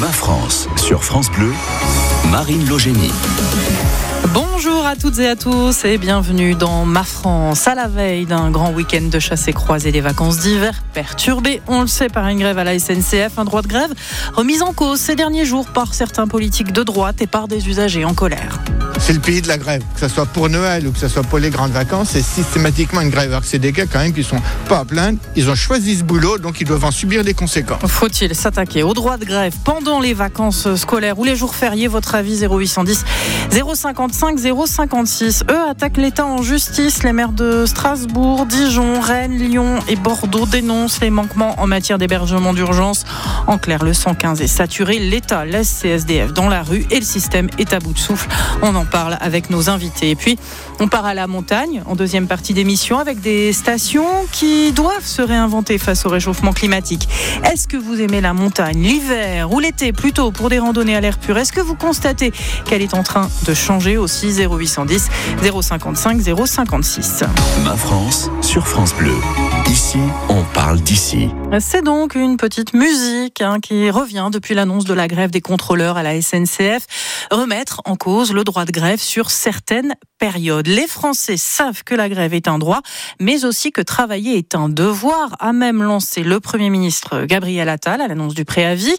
Ma 0.00 0.08
France 0.08 0.66
sur 0.76 1.04
France 1.04 1.30
Bleu, 1.30 1.52
Marine 2.28 2.68
Logénie. 2.68 3.12
Bonjour 4.34 4.86
à 4.86 4.94
toutes 4.94 5.18
et 5.18 5.28
à 5.28 5.36
tous 5.36 5.84
et 5.84 5.98
bienvenue 5.98 6.54
dans 6.54 6.84
Ma 6.84 7.02
France 7.02 7.66
à 7.66 7.74
la 7.74 7.88
veille 7.88 8.26
d'un 8.26 8.50
grand 8.50 8.72
week-end 8.72 9.08
de 9.10 9.18
chasse 9.18 9.48
et 9.48 9.52
croisée 9.52 9.90
des 9.90 10.00
vacances 10.00 10.38
d'hiver 10.38 10.82
perturbé, 10.92 11.62
on 11.66 11.80
le 11.80 11.86
sait, 11.86 12.08
par 12.08 12.28
une 12.28 12.38
grève 12.38 12.58
à 12.58 12.64
la 12.64 12.78
SNCF, 12.78 13.38
un 13.38 13.44
droit 13.44 13.62
de 13.62 13.68
grève 13.68 13.92
remis 14.34 14.60
en 14.62 14.72
cause 14.72 15.00
ces 15.00 15.16
derniers 15.16 15.44
jours 15.44 15.68
par 15.68 15.94
certains 15.94 16.26
politiques 16.26 16.72
de 16.72 16.82
droite 16.82 17.22
et 17.22 17.26
par 17.26 17.48
des 17.48 17.68
usagers 17.68 18.04
en 18.04 18.14
colère. 18.14 18.60
C'est 19.02 19.14
le 19.14 19.20
pays 19.20 19.42
de 19.42 19.48
la 19.48 19.58
grève, 19.58 19.82
que 19.94 20.00
ce 20.00 20.08
soit 20.08 20.26
pour 20.26 20.48
Noël 20.48 20.86
ou 20.86 20.92
que 20.92 20.98
ce 20.98 21.08
soit 21.08 21.22
pour 21.22 21.38
les 21.38 21.50
grandes 21.50 21.72
vacances, 21.72 22.10
c'est 22.12 22.22
systématiquement 22.22 23.00
une 23.00 23.10
grève. 23.10 23.30
Alors 23.30 23.42
c'est 23.44 23.58
des 23.58 23.72
gars 23.72 23.86
quand 23.90 23.98
même 23.98 24.12
qui 24.12 24.22
sont 24.22 24.40
pas 24.68 24.80
à 24.80 24.84
plaindre, 24.84 25.18
ils 25.34 25.50
ont 25.50 25.54
choisi 25.54 25.96
ce 25.96 26.04
boulot, 26.04 26.38
donc 26.38 26.60
ils 26.60 26.66
doivent 26.66 26.84
en 26.84 26.90
subir 26.92 27.24
les 27.24 27.34
conséquences. 27.34 27.80
Faut-il 27.86 28.34
s'attaquer 28.34 28.82
au 28.82 28.94
droit 28.94 29.16
de 29.16 29.24
grève 29.24 29.54
pendant 29.64 29.98
les 30.00 30.14
vacances 30.14 30.72
scolaires 30.76 31.18
ou 31.18 31.24
les 31.24 31.34
jours 31.34 31.54
fériés? 31.54 31.88
Votre 31.88 32.14
avis 32.14 32.44
0810 32.46 33.04
055 33.50 34.38
056. 34.38 35.44
Eux 35.50 35.68
attaquent 35.68 35.96
l'État 35.96 36.26
en 36.26 36.42
justice. 36.42 37.02
Les 37.02 37.12
maires 37.12 37.32
de 37.32 37.64
Strasbourg, 37.66 38.46
Dijon, 38.46 39.00
Rennes, 39.00 39.38
Lyon 39.38 39.80
et 39.88 39.96
Bordeaux 39.96 40.46
dénoncent 40.46 41.00
les 41.00 41.10
manquements 41.10 41.58
en 41.58 41.66
matière 41.66 41.98
d'hébergement 41.98 42.52
d'urgence. 42.52 43.04
En 43.46 43.58
clair, 43.58 43.82
le 43.82 43.92
115 43.92 44.40
est 44.40 44.46
saturé. 44.46 44.98
L'État 44.98 45.44
laisse 45.44 45.82
CSDF 45.82 46.32
dans 46.32 46.48
la 46.48 46.62
rue 46.62 46.86
et 46.90 47.00
le 47.00 47.04
système 47.04 47.48
est 47.58 47.72
à 47.72 47.80
bout 47.80 47.92
de 47.92 47.98
souffle. 47.98 48.28
On 48.62 48.74
en 48.76 48.84
parle 48.90 49.16
avec 49.20 49.50
nos 49.50 49.70
invités. 49.70 50.10
Et 50.10 50.16
puis, 50.16 50.38
on 50.78 50.88
part 50.88 51.06
à 51.06 51.14
la 51.14 51.26
montagne 51.26 51.82
en 51.86 51.94
deuxième 51.94 52.26
partie 52.26 52.52
d'émission 52.52 52.98
avec 52.98 53.20
des 53.20 53.52
stations 53.52 54.26
qui 54.32 54.72
doivent 54.72 55.06
se 55.06 55.22
réinventer 55.22 55.78
face 55.78 56.04
au 56.04 56.08
réchauffement 56.08 56.52
climatique. 56.52 57.08
Est-ce 57.50 57.68
que 57.68 57.76
vous 57.76 58.00
aimez 58.00 58.20
la 58.20 58.32
montagne 58.32 58.82
l'hiver 58.82 59.52
ou 59.52 59.60
l'été 59.60 59.92
plutôt 59.92 60.30
pour 60.30 60.48
des 60.48 60.58
randonnées 60.58 60.96
à 60.96 61.00
l'air 61.00 61.18
pur? 61.18 61.38
Est-ce 61.38 61.52
que 61.52 61.60
vous 61.60 61.76
constatez 61.76 62.32
qu'elle 62.64 62.82
est 62.82 62.94
en 62.94 63.02
train 63.02 63.28
de 63.46 63.54
changer 63.54 63.96
aussi? 63.96 64.32
0810 64.32 65.08
055 65.62 66.20
056 66.46 67.24
Ma 67.64 67.76
France 67.76 68.30
sur 68.42 68.66
France 68.66 68.94
Bleu. 68.94 69.14
Ici, 69.70 69.98
on 70.28 70.42
parle 70.52 70.80
d'ici. 70.80 71.28
C'est 71.60 71.82
donc 71.82 72.16
une 72.16 72.36
petite 72.36 72.74
musique 72.74 73.40
hein, 73.40 73.60
qui 73.60 73.88
revient 73.88 74.28
depuis 74.32 74.56
l'annonce 74.56 74.84
de 74.84 74.94
la 74.94 75.06
grève 75.06 75.30
des 75.30 75.40
contrôleurs 75.40 75.96
à 75.96 76.02
la 76.02 76.20
SNCF, 76.20 76.88
remettre 77.30 77.80
en 77.84 77.94
cause 77.94 78.32
le 78.32 78.42
droit 78.42 78.64
de 78.64 78.72
grève 78.72 78.98
sur 78.98 79.30
certaines 79.30 79.94
Les 80.22 80.86
Français 80.86 81.38
savent 81.38 81.82
que 81.82 81.94
la 81.94 82.10
grève 82.10 82.34
est 82.34 82.46
un 82.46 82.58
droit, 82.58 82.82
mais 83.20 83.46
aussi 83.46 83.72
que 83.72 83.80
travailler 83.80 84.36
est 84.36 84.54
un 84.54 84.68
devoir, 84.68 85.34
a 85.40 85.54
même 85.54 85.82
lancé 85.82 86.22
le 86.22 86.40
Premier 86.40 86.68
ministre 86.68 87.24
Gabriel 87.24 87.70
Attal 87.70 88.02
à 88.02 88.06
l'annonce 88.06 88.34
du 88.34 88.44
préavis. 88.44 88.96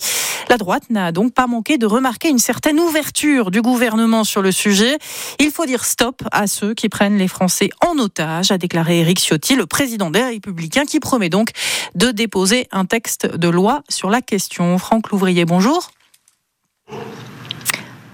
La 0.49 0.57
droite 0.57 0.89
n'a 0.89 1.11
donc 1.11 1.35
pas 1.35 1.45
manqué 1.45 1.77
de 1.77 1.85
remarquer 1.85 2.29
une 2.29 2.39
certaine 2.39 2.79
ouverture 2.79 3.51
du 3.51 3.61
gouvernement 3.61 4.23
sur 4.23 4.41
le 4.41 4.51
sujet. 4.51 4.97
Il 5.37 5.51
faut 5.51 5.67
dire 5.67 5.85
stop 5.85 6.23
à 6.31 6.47
ceux 6.47 6.73
qui 6.73 6.89
prennent 6.89 7.19
les 7.19 7.27
Français 7.27 7.69
en 7.85 7.99
otage, 7.99 8.49
a 8.51 8.57
déclaré 8.57 9.01
Éric 9.01 9.19
Ciotti, 9.19 9.55
le 9.55 9.67
président 9.67 10.09
des 10.09 10.23
Républicains, 10.23 10.85
qui 10.85 10.99
promet 10.99 11.29
donc 11.29 11.51
de 11.93 12.09
déposer 12.09 12.67
un 12.71 12.85
texte 12.85 13.27
de 13.27 13.47
loi 13.47 13.83
sur 13.89 14.09
la 14.09 14.21
question. 14.21 14.79
Franck 14.79 15.11
Louvrier, 15.11 15.45
bonjour. 15.45 15.91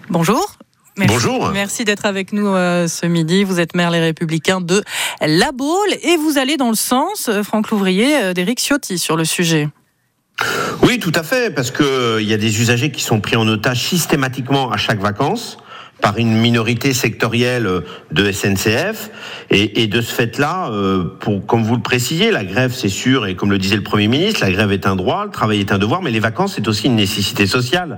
Bonjour. 0.09 0.56
Merci, 0.97 1.13
Bonjour. 1.13 1.51
Merci 1.51 1.85
d'être 1.85 2.05
avec 2.05 2.33
nous 2.33 2.47
euh, 2.47 2.87
ce 2.87 3.05
midi. 3.05 3.43
Vous 3.43 3.59
êtes 3.59 3.75
maire 3.75 3.91
Les 3.91 3.99
Républicains 3.99 4.61
de 4.61 4.83
La 5.21 5.51
Baule 5.51 5.93
et 6.01 6.17
vous 6.17 6.39
allez 6.39 6.57
dans 6.57 6.69
le 6.69 6.75
sens, 6.75 7.29
euh, 7.29 7.43
Franck 7.43 7.69
Louvrier, 7.69 8.17
euh, 8.17 8.33
d'Éric 8.33 8.59
Ciotti 8.59 8.97
sur 8.97 9.15
le 9.15 9.23
sujet. 9.23 9.69
Oui, 10.81 10.97
tout 10.97 11.11
à 11.13 11.21
fait, 11.21 11.53
parce 11.53 11.69
que 11.69 12.19
il 12.19 12.27
y 12.27 12.33
a 12.33 12.37
des 12.37 12.59
usagers 12.61 12.91
qui 12.91 13.03
sont 13.03 13.19
pris 13.21 13.35
en 13.35 13.47
otage 13.47 13.83
systématiquement 13.83 14.71
à 14.71 14.77
chaque 14.77 14.99
vacances. 14.99 15.57
par 15.99 16.19
une 16.19 16.37
minorité 16.37 16.93
sectorielle 16.93 17.67
de 18.11 18.31
SNCF. 18.31 19.09
Et, 19.49 19.81
et 19.81 19.87
de 19.87 19.99
ce 19.99 20.13
fait-là, 20.13 20.69
pour, 21.19 21.43
comme 21.47 21.63
vous 21.63 21.75
le 21.75 21.81
précisiez, 21.81 22.29
la 22.29 22.43
grève, 22.43 22.71
c'est 22.71 22.87
sûr, 22.87 23.25
et 23.25 23.33
comme 23.33 23.49
le 23.49 23.57
disait 23.57 23.77
le 23.77 23.81
Premier 23.81 24.07
ministre, 24.07 24.41
la 24.41 24.51
grève 24.51 24.71
est 24.71 24.85
un 24.85 24.95
droit, 24.95 25.25
le 25.25 25.31
travail 25.31 25.59
est 25.59 25.71
un 25.71 25.79
devoir, 25.79 26.03
mais 26.03 26.11
les 26.11 26.19
vacances, 26.19 26.53
c'est 26.55 26.67
aussi 26.67 26.85
une 26.85 26.97
nécessité 26.97 27.47
sociale. 27.47 27.97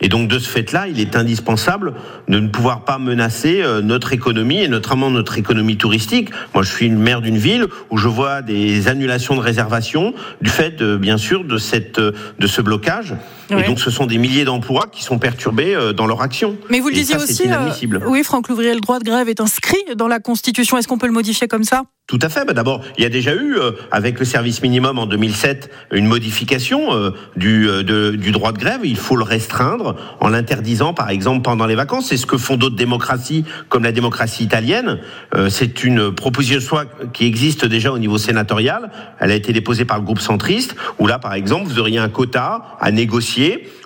Et 0.00 0.08
donc 0.08 0.28
de 0.28 0.38
ce 0.38 0.48
fait-là, 0.48 0.86
il 0.88 1.00
est 1.00 1.16
indispensable 1.16 1.94
de 2.28 2.38
ne 2.38 2.48
pouvoir 2.48 2.84
pas 2.84 2.98
menacer 2.98 3.62
euh, 3.62 3.82
notre 3.82 4.12
économie 4.12 4.62
et 4.62 4.68
notamment 4.68 5.10
notre 5.10 5.38
économie 5.38 5.76
touristique. 5.76 6.30
Moi, 6.54 6.62
je 6.62 6.70
suis 6.70 6.88
maire 6.88 7.20
d'une 7.20 7.38
ville 7.38 7.66
où 7.90 7.96
je 7.96 8.08
vois 8.08 8.42
des 8.42 8.88
annulations 8.88 9.34
de 9.34 9.40
réservations 9.40 10.14
du 10.40 10.50
fait, 10.50 10.82
bien 10.82 11.18
sûr, 11.18 11.44
de 11.44 11.58
cette 11.58 11.98
de 12.00 12.46
ce 12.46 12.60
blocage. 12.62 13.14
Et 13.50 13.62
donc, 13.62 13.80
ce 13.80 13.90
sont 13.90 14.06
des 14.06 14.18
milliers 14.18 14.44
d'emplois 14.44 14.86
qui 14.90 15.02
sont 15.02 15.18
perturbés 15.18 15.74
euh, 15.74 15.92
dans 15.92 16.06
leur 16.06 16.20
action. 16.22 16.56
Mais 16.70 16.80
vous 16.80 16.88
le 16.88 16.94
Et 16.94 16.98
disiez 16.98 17.16
ça, 17.18 17.24
aussi, 17.24 17.44
euh, 17.50 17.98
oui, 18.06 18.22
Franck 18.24 18.48
Louvrier, 18.48 18.74
le 18.74 18.80
droit 18.80 18.98
de 18.98 19.04
grève 19.04 19.28
est 19.28 19.40
inscrit 19.40 19.78
dans 19.96 20.08
la 20.08 20.18
Constitution. 20.20 20.76
Est-ce 20.76 20.88
qu'on 20.88 20.98
peut 20.98 21.06
le 21.06 21.12
modifier 21.12 21.48
comme 21.48 21.64
ça? 21.64 21.84
Tout 22.06 22.18
à 22.22 22.28
fait. 22.30 22.44
Bah, 22.46 22.54
D'abord, 22.54 22.82
il 22.96 23.02
y 23.02 23.06
a 23.06 23.10
déjà 23.10 23.34
eu, 23.34 23.56
euh, 23.58 23.72
avec 23.90 24.18
le 24.18 24.24
service 24.24 24.62
minimum 24.62 24.98
en 24.98 25.04
2007, 25.06 25.70
une 25.92 26.06
modification 26.06 26.94
euh, 26.94 27.10
du, 27.36 27.68
euh, 27.68 27.82
de- 27.82 28.16
du 28.16 28.32
droit 28.32 28.52
de 28.52 28.58
grève. 28.58 28.80
Il 28.84 28.96
faut 28.96 29.16
le 29.16 29.24
restreindre 29.24 29.94
en 30.20 30.28
l'interdisant, 30.28 30.94
par 30.94 31.10
exemple, 31.10 31.42
pendant 31.42 31.66
les 31.66 31.74
vacances. 31.74 32.06
C'est 32.08 32.16
ce 32.16 32.24
que 32.26 32.38
font 32.38 32.56
d'autres 32.56 32.76
démocraties, 32.76 33.44
comme 33.68 33.84
la 33.84 33.92
démocratie 33.92 34.42
italienne. 34.44 34.98
Euh, 35.34 35.48
C'est 35.50 35.84
une 35.84 36.10
proposition 36.14 36.58
de 36.60 36.66
loi 36.70 36.84
qui 37.12 37.26
existe 37.26 37.64
déjà 37.66 37.92
au 37.92 37.98
niveau 37.98 38.16
sénatorial. 38.16 38.90
Elle 39.20 39.30
a 39.30 39.34
été 39.34 39.52
déposée 39.52 39.84
par 39.84 39.98
le 39.98 40.04
groupe 40.04 40.20
centriste, 40.20 40.76
où 40.98 41.06
là, 41.06 41.18
par 41.18 41.34
exemple, 41.34 41.66
vous 41.68 41.78
auriez 41.78 41.98
un 41.98 42.08
quota 42.08 42.62
à 42.80 42.90
négocier 42.90 43.37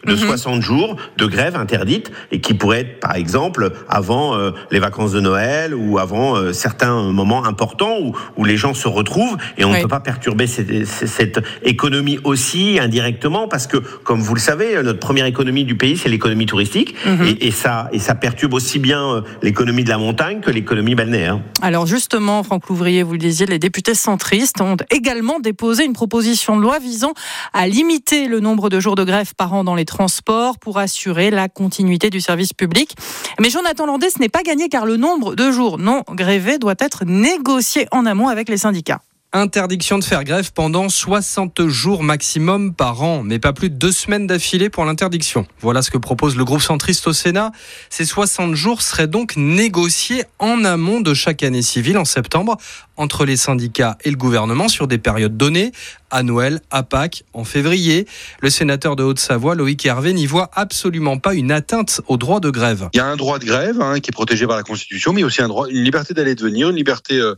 de 0.07 0.17
60 0.17 0.63
jours 0.63 0.97
de 1.17 1.27
grève 1.27 1.55
interdite 1.57 2.11
et 2.33 2.41
qui 2.41 2.55
pourrait 2.55 2.81
être, 2.81 3.01
par 3.01 3.15
exemple, 3.15 3.73
avant 3.89 4.35
euh, 4.37 4.51
les 4.71 4.79
vacances 4.81 5.13
de 5.13 5.21
Noël 5.21 5.75
ou 5.75 5.99
avant 5.99 6.37
euh, 6.37 6.53
certains 6.53 7.03
moments 7.13 7.45
importants 7.45 7.99
où, 8.01 8.13
où 8.37 8.45
les 8.45 8.57
gens 8.57 8.75
se 8.75 8.89
retrouvent 8.89 9.37
et 9.59 9.65
on 9.65 9.71
Oui. 9.71 9.77
ne 9.79 9.83
peut 9.83 9.89
pas 9.89 10.01
perturber 10.01 10.47
cette, 10.47 10.87
cette 10.87 11.41
économie 11.63 12.19
aussi 12.25 12.79
indirectement 12.81 13.47
parce 13.49 13.67
que, 13.67 13.77
comme 13.77 14.21
vous 14.21 14.35
le 14.35 14.41
savez, 14.41 14.83
notre 14.83 14.99
première 14.99 15.27
économie 15.27 15.65
du 15.65 15.77
pays, 15.77 15.97
c'est 15.97 16.09
l'économie 16.09 16.47
touristique 16.47 16.95
et, 17.25 17.47
et 17.47 17.51
ça, 17.51 17.89
et 17.93 17.99
ça 17.99 18.15
perturbe 18.15 18.55
aussi 18.55 18.79
bien 18.79 19.03
euh, 19.03 19.21
l'économie 19.43 19.85
de 19.85 19.89
la 19.89 19.99
montagne 19.99 20.41
que 20.41 20.51
l'économie 20.51 20.95
balnéaire. 20.95 21.39
Alors 21.61 21.87
justement, 21.87 22.43
Franck 22.43 22.69
Louvrier, 22.69 23.03
vous 23.03 23.13
le 23.13 23.19
disiez, 23.19 23.47
les 23.47 23.59
députés 23.59 23.95
centristes 23.95 24.61
ont 24.61 24.77
également 24.91 25.39
déposé 25.41 25.85
une 25.85 25.93
proposition 25.93 26.57
de 26.57 26.63
loi 26.63 26.79
visant 26.79 27.13
à 27.53 27.69
limiter 27.69 28.27
le 28.27 28.41
nombre 28.41 28.69
de 28.69 28.81
jours 28.81 28.95
de 28.97 29.05
grève 29.05 29.35
par 29.37 29.42
an 29.51 29.65
dans 29.65 29.75
les 29.75 29.85
transports 29.85 30.59
pour 30.59 30.79
assurer 30.79 31.31
la 31.31 31.49
continuité 31.49 32.11
du 32.11 32.21
service 32.21 32.53
public. 32.53 32.95
Mais 33.41 33.51
Jonathan 33.51 33.87
Landais, 33.87 34.11
ce 34.11 34.21
n'est 34.21 34.29
pas 34.29 34.43
gagné 34.43 34.69
car 34.69 34.87
le 34.87 34.97
nombre 34.97 35.35
de 35.35 35.51
jours 35.51 35.79
non 35.79 36.03
grévés 36.11 36.59
doit 36.59 36.75
être 36.79 37.05
négocié 37.05 37.87
en 37.91 38.07
amont 38.07 38.29
avec 38.29 38.49
les 38.49 38.59
syndicats. 38.59 39.01
Interdiction 39.35 39.99
de 39.99 40.05
faire 40.05 40.25
grève 40.25 40.53
pendant 40.53 40.91
60 40.91 41.67
jours 41.69 42.03
maximum 42.03 42.75
par 42.75 43.03
an, 43.03 43.23
mais 43.23 43.39
pas 43.39 43.55
plus 43.55 43.71
de 43.71 43.77
deux 43.77 43.91
semaines 43.91 44.27
d'affilée 44.27 44.69
pour 44.69 44.85
l'interdiction. 44.85 45.47
Voilà 45.61 45.81
ce 45.81 45.91
que 45.91 45.97
propose 45.97 46.37
le 46.37 46.45
groupe 46.45 46.61
centriste 46.61 47.07
au 47.07 47.15
Sénat. 47.15 47.51
Ces 47.89 48.05
60 48.05 48.55
jours 48.55 48.83
seraient 48.83 49.07
donc 49.07 49.39
négociés 49.39 50.25
en 50.39 50.67
amont 50.67 51.01
de 51.01 51.15
chaque 51.15 51.43
année 51.43 51.63
civile 51.63 51.97
en 51.97 52.05
septembre 52.05 52.59
entre 52.99 53.25
les 53.25 53.39
syndicats 53.39 53.97
et 54.05 54.11
le 54.11 54.17
gouvernement 54.17 54.69
sur 54.69 54.87
des 54.87 54.99
périodes 54.99 55.39
données, 55.39 55.73
à 56.13 56.23
Noël, 56.23 56.61
à 56.71 56.85
Pâques, 56.85 57.25
en 57.33 57.43
février. 57.43 58.07
Le 58.41 58.51
sénateur 58.51 58.95
de 58.95 59.03
Haute-Savoie, 59.03 59.57
Loïc 59.57 59.85
Hervé, 59.85 60.13
n'y 60.13 60.27
voit 60.27 60.51
absolument 60.55 61.19
pas 61.19 61.35
une 61.35 61.51
atteinte 61.51 62.01
au 62.07 62.17
droit 62.17 62.39
de 62.39 62.51
grève. 62.51 62.89
Il 62.93 62.99
y 62.99 63.01
a 63.01 63.07
un 63.07 63.17
droit 63.17 63.41
de 63.41 63.45
grève 63.45 63.81
hein, 63.81 63.99
qui 63.99 64.11
est 64.11 64.13
protégé 64.13 64.47
par 64.47 64.57
la 64.57 64.63
Constitution, 64.63 65.13
mais 65.13 65.25
aussi 65.25 65.43
un 65.43 65.49
droit, 65.49 65.67
une 65.69 65.83
liberté 65.83 66.15
d'aller 66.15 66.33
et 66.33 66.35
de 66.35 66.43
venir, 66.43 66.71
une 66.71 66.77
liberté 66.77 67.19
euh, 67.19 67.35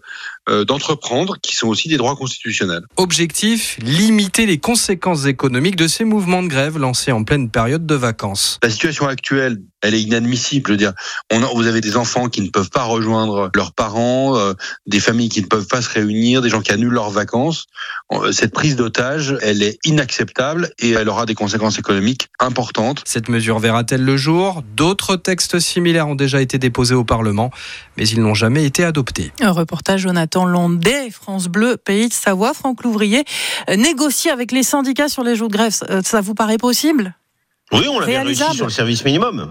euh, 0.48 0.64
d'entreprendre, 0.64 1.36
qui 1.40 1.56
sont 1.56 1.68
aussi 1.68 1.88
des 1.88 1.96
droits 1.96 2.16
constitutionnels. 2.16 2.82
Objectif, 2.96 3.78
limiter 3.80 4.44
les 4.44 4.58
conséquences 4.58 5.26
économiques 5.26 5.76
de 5.76 5.86
ces 5.86 6.04
mouvements 6.04 6.42
de 6.42 6.48
grève 6.48 6.76
lancés 6.76 7.12
en 7.12 7.24
pleine 7.24 7.48
période 7.50 7.86
de 7.86 7.94
vacances. 7.94 8.58
La 8.62 8.70
situation 8.70 9.06
actuelle, 9.06 9.62
elle 9.84 9.94
est 9.94 10.02
inadmissible. 10.02 10.66
Je 10.68 10.72
veux 10.72 10.76
dire, 10.78 10.92
on 11.32 11.42
a, 11.42 11.46
vous 11.54 11.66
avez 11.66 11.80
des 11.80 11.96
enfants 11.96 12.28
qui 12.28 12.40
ne 12.40 12.48
peuvent 12.48 12.70
pas 12.70 12.84
rejoindre 12.84 13.50
leurs 13.54 13.72
parents, 13.72 14.36
euh, 14.36 14.54
des 14.86 14.98
familles 15.00 15.28
qui 15.28 15.40
ne 15.42 15.46
peuvent 15.46 15.66
pas 15.68 15.82
se 15.82 15.88
réunir, 15.90 16.42
des 16.42 16.48
gens 16.48 16.60
qui 16.60 16.72
annulent 16.72 16.92
leurs 16.94 17.10
vacances. 17.10 17.66
Euh, 18.12 18.32
Cette 18.32 18.52
prise 18.52 18.76
d'otage, 18.76 19.36
elle 19.42 19.62
est 19.62 19.78
inacceptable 19.84 20.70
et 20.78 20.90
elle 20.90 21.08
aura 21.08 21.26
des 21.26 21.34
conséquences 21.34 21.78
économiques 21.78 22.28
importantes. 22.40 23.02
Cette 23.04 23.28
mesure 23.28 23.58
verra-t-elle 23.58 24.04
le 24.04 24.16
jour? 24.16 24.62
D'autres 24.76 25.16
textes 25.16 25.60
similaires 25.60 26.08
ont 26.08 26.14
déjà 26.14 26.40
été 26.40 26.58
déposés 26.58 26.94
au 26.94 27.04
Parlement, 27.04 27.50
mais 27.96 28.08
ils 28.08 28.20
n'ont 28.20 28.34
jamais 28.34 28.64
été 28.64 28.84
adoptés. 28.84 29.32
Un 29.40 29.52
reportage 29.52 30.00
Jonathan 30.02 30.44
Landais, 30.46 31.10
France 31.10 31.48
Bleu, 31.48 31.76
Pays 31.76 32.08
de 32.08 32.12
Savoie, 32.14 32.54
Franck 32.54 32.82
Louvrier. 32.84 33.24
Euh, 33.68 33.76
Négocier 33.76 34.30
avec 34.30 34.50
les 34.52 34.62
syndicats 34.62 35.08
sur 35.08 35.22
les 35.24 35.36
jours 35.36 35.48
de 35.48 35.54
grève, 35.56 35.72
ça- 35.72 36.20
vous 36.22 36.34
paraît 36.34 36.56
possible? 36.58 37.14
Oui, 37.72 37.86
on 37.90 37.98
l'a 38.00 38.06
bien 38.06 38.20
Réalisable. 38.22 38.46
réussi 38.48 38.56
sur 38.56 38.66
le 38.66 38.72
service 38.72 39.04
minimum. 39.04 39.50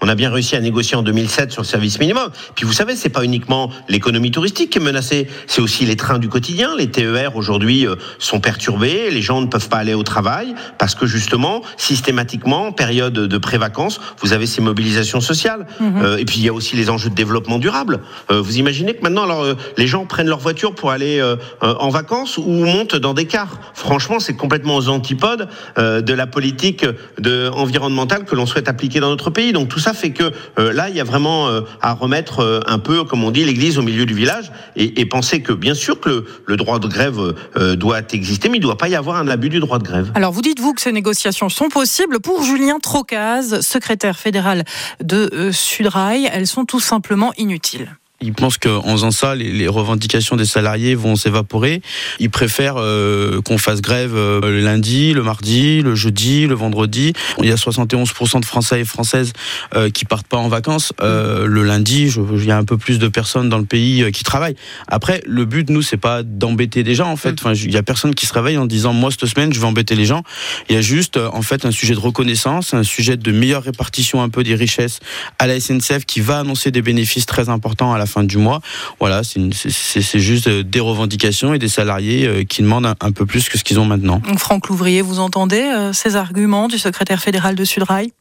On 0.00 0.08
a 0.08 0.14
bien 0.14 0.30
réussi 0.30 0.56
à 0.56 0.60
négocier 0.60 0.96
en 0.96 1.02
2007 1.02 1.52
sur 1.52 1.62
le 1.62 1.66
service 1.66 1.98
minimum. 1.98 2.30
Puis 2.54 2.66
vous 2.66 2.72
savez, 2.72 2.96
c'est 2.96 3.08
pas 3.08 3.24
uniquement 3.24 3.70
l'économie 3.88 4.30
touristique 4.30 4.70
qui 4.70 4.78
est 4.78 4.82
menacée, 4.82 5.28
c'est 5.46 5.60
aussi 5.60 5.84
les 5.84 5.96
trains 5.96 6.18
du 6.18 6.28
quotidien. 6.28 6.76
Les 6.76 6.90
TER 6.90 7.36
aujourd'hui 7.36 7.86
euh, 7.86 7.96
sont 8.18 8.40
perturbés, 8.40 9.10
les 9.10 9.22
gens 9.22 9.40
ne 9.40 9.46
peuvent 9.46 9.68
pas 9.68 9.78
aller 9.78 9.94
au 9.94 10.02
travail 10.02 10.54
parce 10.78 10.94
que 10.94 11.06
justement, 11.06 11.62
systématiquement, 11.76 12.66
en 12.68 12.72
période 12.72 13.14
de 13.14 13.38
pré-vacances, 13.38 14.00
vous 14.20 14.32
avez 14.32 14.46
ces 14.46 14.60
mobilisations 14.60 15.20
sociales. 15.20 15.66
Euh, 15.80 16.16
et 16.16 16.24
puis 16.24 16.38
il 16.38 16.44
y 16.44 16.48
a 16.48 16.52
aussi 16.52 16.76
les 16.76 16.90
enjeux 16.90 17.10
de 17.10 17.14
développement 17.14 17.58
durable. 17.58 18.00
Euh, 18.30 18.40
vous 18.40 18.58
imaginez 18.58 18.94
que 18.94 19.02
maintenant, 19.02 19.24
alors 19.24 19.42
euh, 19.42 19.54
les 19.76 19.86
gens 19.86 20.06
prennent 20.06 20.28
leur 20.28 20.38
voiture 20.38 20.74
pour 20.74 20.90
aller 20.90 21.22
en 21.60 21.88
vacances 21.88 22.38
ou 22.38 22.50
montent 22.50 22.96
dans 22.96 23.14
des 23.14 23.26
cars. 23.26 23.60
Franchement, 23.74 24.20
c'est 24.20 24.34
complètement 24.34 24.76
aux 24.76 24.88
antipodes 24.88 25.48
de 25.76 26.12
la 26.12 26.26
politique 26.26 26.84
de, 27.18 27.48
environnementale 27.48 28.24
que 28.24 28.34
l'on 28.34 28.46
souhaite 28.46 28.68
appliquer 28.68 29.00
dans 29.00 29.10
notre 29.10 29.30
pays. 29.30 29.52
Donc 29.52 29.63
tout 29.68 29.78
ça 29.78 29.94
fait 29.94 30.10
que 30.10 30.32
euh, 30.58 30.72
là, 30.72 30.88
il 30.88 30.96
y 30.96 31.00
a 31.00 31.04
vraiment 31.04 31.48
euh, 31.48 31.62
à 31.80 31.92
remettre 31.92 32.40
euh, 32.40 32.60
un 32.66 32.78
peu, 32.78 33.04
comme 33.04 33.24
on 33.24 33.30
dit, 33.30 33.44
l'église 33.44 33.78
au 33.78 33.82
milieu 33.82 34.06
du 34.06 34.14
village 34.14 34.52
et, 34.76 35.04
penser 35.06 35.42
que 35.42 35.52
bien 35.52 35.74
sûr 35.74 36.00
que 36.00 36.08
le, 36.08 36.26
le 36.46 36.56
droit 36.56 36.78
de 36.78 36.88
grève 36.88 37.34
doit 37.76 38.00
exister, 38.12 38.48
mais 38.48 38.56
il 38.56 38.60
ne 38.60 38.64
doit 38.64 38.78
pas 38.78 38.88
y 38.88 38.96
avoir 38.96 39.16
un 39.18 39.28
abus 39.28 39.50
du 39.50 39.60
droit 39.60 39.78
de 39.78 39.84
grève. 39.84 40.10
Alors, 40.14 40.32
vous 40.32 40.40
dites-vous 40.40 40.72
que 40.72 40.80
ces 40.80 40.92
négociations 40.92 41.48
sont 41.48 41.68
possibles 41.68 42.20
pour 42.20 42.42
Julien 42.42 42.78
Trocaz, 42.80 43.60
secrétaire 43.60 44.18
fédéral 44.18 44.64
de 45.02 45.50
Sudrail. 45.52 46.28
Elles 46.32 46.46
sont 46.46 46.64
tout 46.64 46.80
simplement 46.80 47.32
inutiles. 47.36 47.94
Ils 48.24 48.32
pensent 48.32 48.56
qu'en 48.58 48.82
faisant 48.92 49.10
ça, 49.10 49.34
les, 49.34 49.52
les 49.52 49.68
revendications 49.68 50.36
des 50.36 50.46
salariés 50.46 50.94
vont 50.94 51.14
s'évaporer. 51.14 51.82
Ils 52.20 52.30
préfèrent 52.30 52.76
euh, 52.78 53.42
qu'on 53.42 53.58
fasse 53.58 53.82
grève 53.82 54.14
euh, 54.16 54.40
le 54.40 54.60
lundi, 54.60 55.12
le 55.12 55.22
mardi, 55.22 55.82
le 55.82 55.94
jeudi, 55.94 56.46
le 56.46 56.54
vendredi. 56.54 57.12
Il 57.42 57.48
y 57.48 57.52
a 57.52 57.56
71% 57.56 58.40
de 58.40 58.44
Français 58.46 58.80
et 58.80 58.84
Françaises 58.84 59.32
euh, 59.74 59.90
qui 59.90 60.04
partent 60.06 60.26
pas 60.26 60.38
en 60.38 60.48
vacances. 60.48 60.92
Euh, 61.02 61.46
le 61.46 61.62
lundi, 61.64 62.08
je- 62.08 62.20
il 62.36 62.44
y 62.46 62.50
a 62.50 62.56
un 62.56 62.64
peu 62.64 62.78
plus 62.78 62.98
de 62.98 63.08
personnes 63.08 63.48
dans 63.48 63.58
le 63.58 63.64
pays 63.66 64.10
qui 64.12 64.24
travaillent. 64.24 64.56
Après, 64.88 65.20
le 65.26 65.44
but, 65.44 65.68
nous, 65.70 65.82
c'est 65.82 65.96
pas 65.98 66.22
d'embêter 66.22 66.82
des 66.82 66.94
gens, 66.94 67.10
en 67.10 67.16
fait. 67.16 67.34
Enfin, 67.38 67.52
il 67.54 67.72
y 67.72 67.76
a 67.76 67.82
personne 67.82 68.14
qui 68.14 68.26
se 68.26 68.32
réveille 68.32 68.56
en 68.56 68.66
disant, 68.66 68.92
moi, 68.94 69.10
cette 69.10 69.26
semaine, 69.26 69.52
je 69.52 69.60
vais 69.60 69.66
embêter 69.66 69.94
les 69.96 70.06
gens. 70.06 70.22
Il 70.68 70.74
y 70.74 70.78
a 70.78 70.80
juste, 70.80 71.18
en 71.18 71.42
fait, 71.42 71.66
un 71.66 71.70
sujet 71.70 71.94
de 71.94 71.98
reconnaissance, 72.00 72.72
un 72.74 72.82
sujet 72.82 73.16
de 73.16 73.32
meilleure 73.32 73.62
répartition 73.64 74.22
un 74.22 74.28
peu 74.30 74.42
des 74.42 74.54
richesses 74.54 75.00
à 75.38 75.46
la 75.46 75.60
SNCF 75.60 76.04
qui 76.06 76.20
va 76.20 76.38
annoncer 76.38 76.70
des 76.70 76.82
bénéfices 76.82 77.26
très 77.26 77.48
importants 77.48 77.92
à 77.92 77.98
la 77.98 78.06
fin 78.06 78.13
du 78.22 78.38
mois. 78.38 78.60
Voilà, 79.00 79.22
c'est 79.24 80.18
juste 80.18 80.46
euh, 80.46 80.62
des 80.62 80.80
revendications 80.80 81.54
et 81.54 81.58
des 81.58 81.68
salariés 81.68 82.26
euh, 82.26 82.44
qui 82.44 82.62
demandent 82.62 82.86
un, 82.86 82.94
un 83.00 83.12
peu 83.12 83.26
plus 83.26 83.48
que 83.48 83.58
ce 83.58 83.64
qu'ils 83.64 83.80
ont 83.80 83.84
maintenant. 83.84 84.20
Franck 84.36 84.68
Louvrier, 84.68 85.02
vous 85.02 85.18
entendez 85.18 85.60
euh, 85.60 85.92
ces 85.92 86.16
arguments 86.16 86.68
du 86.68 86.78
secrétaire 86.78 87.20
fédéral 87.20 87.56
de 87.56 87.64
Sudrail 87.64 88.12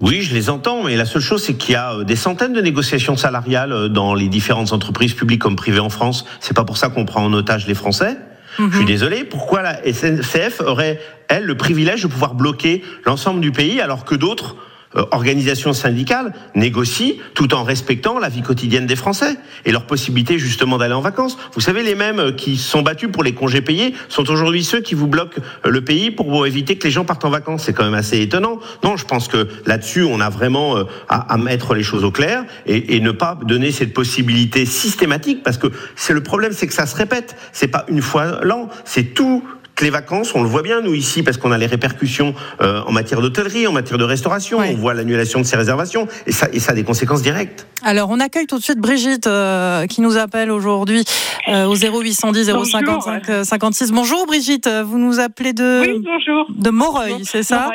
Oui, 0.00 0.22
je 0.22 0.34
les 0.34 0.48
entends, 0.48 0.84
mais 0.84 0.96
la 0.96 1.04
seule 1.04 1.22
chose, 1.22 1.42
c'est 1.42 1.54
qu'il 1.54 1.74
y 1.74 1.76
a 1.76 2.02
des 2.04 2.16
centaines 2.16 2.54
de 2.54 2.62
négociations 2.62 3.16
salariales 3.16 3.90
dans 3.90 4.14
les 4.14 4.28
différentes 4.28 4.72
entreprises 4.72 5.14
publiques 5.14 5.42
comme 5.42 5.56
privées 5.56 5.80
en 5.80 5.90
France. 5.90 6.24
C'est 6.40 6.54
pas 6.54 6.64
pour 6.64 6.78
ça 6.78 6.88
qu'on 6.88 7.04
prend 7.04 7.24
en 7.24 7.32
otage 7.32 7.66
les 7.66 7.74
Français. 7.74 8.16
Je 8.58 8.76
suis 8.76 8.84
désolé. 8.84 9.24
Pourquoi 9.24 9.62
la 9.62 9.80
SNCF 9.90 10.60
aurait, 10.60 11.00
elle, 11.28 11.44
le 11.44 11.56
privilège 11.56 12.02
de 12.02 12.08
pouvoir 12.08 12.34
bloquer 12.34 12.82
l'ensemble 13.04 13.40
du 13.40 13.52
pays 13.52 13.80
alors 13.80 14.04
que 14.04 14.14
d'autres 14.14 14.56
organisations 14.94 15.72
syndicales 15.72 16.32
négocient 16.54 17.14
tout 17.34 17.54
en 17.54 17.62
respectant 17.62 18.18
la 18.18 18.28
vie 18.28 18.42
quotidienne 18.42 18.86
des 18.86 18.96
Français 18.96 19.36
et 19.64 19.72
leur 19.72 19.86
possibilité 19.86 20.38
justement 20.38 20.78
d'aller 20.78 20.94
en 20.94 21.00
vacances. 21.00 21.38
Vous 21.54 21.60
savez, 21.60 21.82
les 21.82 21.94
mêmes 21.94 22.18
euh, 22.18 22.32
qui 22.32 22.56
sont 22.56 22.82
battus 22.82 23.10
pour 23.12 23.22
les 23.22 23.32
congés 23.32 23.60
payés 23.60 23.94
sont 24.08 24.28
aujourd'hui 24.30 24.64
ceux 24.64 24.80
qui 24.80 24.94
vous 24.94 25.06
bloquent 25.06 25.40
euh, 25.64 25.70
le 25.70 25.80
pays 25.82 26.10
pour 26.10 26.46
éviter 26.46 26.76
que 26.76 26.84
les 26.84 26.90
gens 26.90 27.04
partent 27.04 27.24
en 27.24 27.30
vacances. 27.30 27.64
C'est 27.64 27.72
quand 27.72 27.84
même 27.84 27.94
assez 27.94 28.20
étonnant. 28.20 28.58
Non, 28.82 28.96
je 28.96 29.04
pense 29.04 29.28
que 29.28 29.48
là-dessus, 29.66 30.02
on 30.02 30.20
a 30.20 30.28
vraiment 30.28 30.76
euh, 30.76 30.84
à, 31.08 31.34
à 31.34 31.36
mettre 31.36 31.74
les 31.74 31.82
choses 31.82 32.04
au 32.04 32.10
clair 32.10 32.44
et, 32.66 32.96
et 32.96 33.00
ne 33.00 33.12
pas 33.12 33.38
donner 33.44 33.70
cette 33.70 33.94
possibilité 33.94 34.66
systématique 34.66 35.42
parce 35.42 35.58
que 35.58 35.68
c'est 35.94 36.14
le 36.14 36.22
problème, 36.22 36.52
c'est 36.52 36.66
que 36.66 36.74
ça 36.74 36.86
se 36.86 36.96
répète. 36.96 37.36
C'est 37.52 37.68
pas 37.68 37.84
une 37.88 38.02
fois 38.02 38.40
l'an, 38.42 38.68
c'est 38.84 39.14
tout 39.14 39.44
que 39.80 39.84
les 39.84 39.90
vacances, 39.90 40.34
on 40.34 40.42
le 40.42 40.48
voit 40.48 40.62
bien 40.62 40.82
nous 40.82 40.94
ici, 40.94 41.22
parce 41.22 41.38
qu'on 41.38 41.52
a 41.52 41.58
les 41.58 41.66
répercussions 41.66 42.34
euh, 42.60 42.82
en 42.86 42.92
matière 42.92 43.22
d'hôtellerie, 43.22 43.66
en 43.66 43.72
matière 43.72 43.96
de 43.96 44.04
restauration, 44.04 44.58
on 44.58 44.74
voit 44.74 44.92
l'annulation 44.92 45.40
de 45.40 45.44
ces 45.44 45.56
réservations, 45.56 46.06
et 46.26 46.32
ça, 46.32 46.48
et 46.52 46.60
ça 46.60 46.72
a 46.72 46.74
des 46.74 46.84
conséquences 46.84 47.22
directes. 47.22 47.66
Alors, 47.82 48.10
on 48.10 48.20
accueille 48.20 48.46
tout 48.46 48.58
de 48.58 48.62
suite 48.62 48.78
Brigitte 48.78 49.26
euh, 49.26 49.86
qui 49.86 50.02
nous 50.02 50.18
appelle 50.18 50.50
aujourd'hui 50.50 51.02
euh, 51.48 51.64
au 51.64 51.76
0810 51.76 52.52
055 52.70 53.44
56. 53.44 53.92
Bonjour 53.92 54.26
Brigitte, 54.26 54.68
vous 54.68 54.98
nous 54.98 55.18
appelez 55.18 55.54
de, 55.54 55.80
oui, 55.80 56.02
bonjour. 56.04 56.46
de 56.50 56.70
Moreuil, 56.70 57.24
c'est 57.24 57.42
ça 57.42 57.70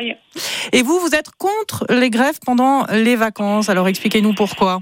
Et 0.72 0.84
vous, 0.84 1.00
vous 1.00 1.16
êtes 1.16 1.32
contre 1.40 1.86
les 1.90 2.12
grèves 2.12 2.38
pendant 2.46 2.86
les 2.92 3.16
vacances. 3.16 3.70
Alors, 3.70 3.88
expliquez-nous 3.88 4.34
pourquoi. 4.34 4.82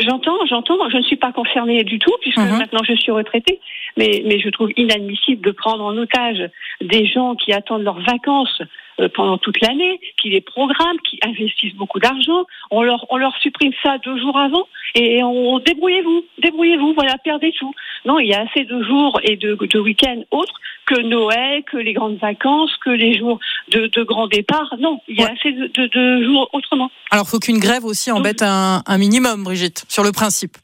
J'entends, 0.00 0.36
j'entends. 0.48 0.76
Je 0.90 0.98
ne 0.98 1.02
suis 1.02 1.16
pas 1.16 1.32
concernée 1.32 1.82
du 1.84 1.98
tout 1.98 2.12
puisque 2.20 2.38
mhm. 2.38 2.58
maintenant 2.58 2.82
je 2.86 2.94
suis 2.94 3.10
retraitée. 3.10 3.60
Mais, 3.96 4.22
mais 4.26 4.40
je 4.40 4.48
trouve 4.48 4.70
inadmissible 4.76 5.44
de 5.44 5.50
prendre 5.50 5.84
en 5.84 5.96
otage 5.96 6.48
des 6.80 7.06
gens 7.06 7.34
qui 7.34 7.52
attendent 7.52 7.82
leurs 7.82 8.00
vacances 8.00 8.62
euh, 9.00 9.08
pendant 9.14 9.38
toute 9.38 9.60
l'année, 9.60 10.00
qui 10.20 10.30
les 10.30 10.40
programment, 10.40 10.98
qui 11.08 11.18
investissent 11.22 11.74
beaucoup 11.74 11.98
d'argent. 11.98 12.44
On 12.70 12.82
leur, 12.82 13.06
on 13.10 13.16
leur 13.16 13.36
supprime 13.38 13.72
ça 13.82 13.98
deux 13.98 14.18
jours 14.18 14.38
avant 14.38 14.66
et 14.94 15.22
on 15.22 15.58
débrouillez-vous, 15.58 16.24
débrouillez-vous, 16.42 16.92
voilà, 16.94 17.16
perdez 17.24 17.52
tout. 17.58 17.72
Non, 18.04 18.18
il 18.18 18.28
y 18.28 18.34
a 18.34 18.42
assez 18.42 18.64
de 18.64 18.82
jours 18.82 19.18
et 19.22 19.36
de, 19.36 19.54
de 19.54 19.78
week-ends 19.78 20.22
autres 20.30 20.54
que 20.86 21.00
Noël, 21.00 21.62
que 21.64 21.76
les 21.76 21.92
grandes 21.92 22.18
vacances, 22.18 22.70
que 22.84 22.90
les 22.90 23.16
jours 23.16 23.38
de, 23.70 23.86
de 23.86 24.02
grand 24.02 24.26
départ. 24.26 24.74
Non, 24.78 25.00
il 25.08 25.18
y 25.18 25.22
a 25.22 25.32
assez 25.32 25.52
de, 25.52 25.86
de, 25.86 26.24
jours 26.24 26.50
autrement. 26.52 26.90
Alors, 27.10 27.26
faut 27.26 27.38
qu'une 27.38 27.58
grève 27.58 27.84
aussi 27.84 28.10
embête 28.10 28.42
un, 28.42 28.82
un 28.86 28.98
minimum, 28.98 29.44
Brigitte, 29.44 29.84
sur 29.88 30.02
le 30.02 30.12
principe. 30.12 30.56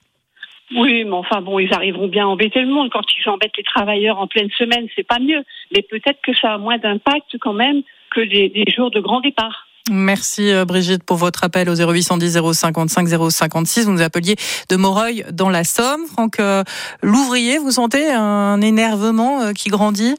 Oui, 0.75 1.05
mais 1.05 1.13
enfin 1.13 1.41
bon, 1.41 1.59
ils 1.59 1.73
arriveront 1.73 2.09
bien 2.09 2.25
à 2.25 2.29
embêter 2.29 2.61
le 2.61 2.69
monde. 2.69 2.91
Quand 2.93 3.05
ils 3.19 3.29
embêtent 3.29 3.57
les 3.57 3.65
travailleurs 3.65 4.19
en 4.19 4.27
pleine 4.27 4.51
semaine, 4.59 4.87
c'est 4.95 5.07
pas 5.07 5.19
mieux. 5.19 5.43
Mais 5.75 5.83
peut-être 5.83 6.21
que 6.23 6.35
ça 6.35 6.55
a 6.55 6.59
moins 6.59 6.79
d'impact 6.79 7.39
quand 7.41 7.55
même 7.55 7.83
que 8.11 8.21
des, 8.21 8.65
jours 8.75 8.91
de 8.91 9.01
grand 9.01 9.21
départ. 9.21 9.67
Merci 9.91 10.53
euh, 10.53 10.67
Brigitte 10.67 11.03
pour 11.03 11.17
votre 11.17 11.45
appel 11.45 11.71
au 11.71 11.75
0810 11.75 12.39
055 12.53 13.09
056. 13.31 13.87
Vous 13.87 13.93
nous 13.93 14.03
appeliez 14.03 14.37
de 14.69 14.77
Moreuil 14.77 15.25
dans 15.33 15.49
la 15.49 15.65
Somme. 15.65 16.07
Franck 16.13 16.41
euh, 16.41 16.63
Louvrier, 17.03 17.59
vous 17.59 17.71
sentez 17.71 18.11
un 18.11 18.61
énervement 18.61 19.41
euh, 19.41 19.53
qui 19.53 19.71
grandit? 19.71 20.15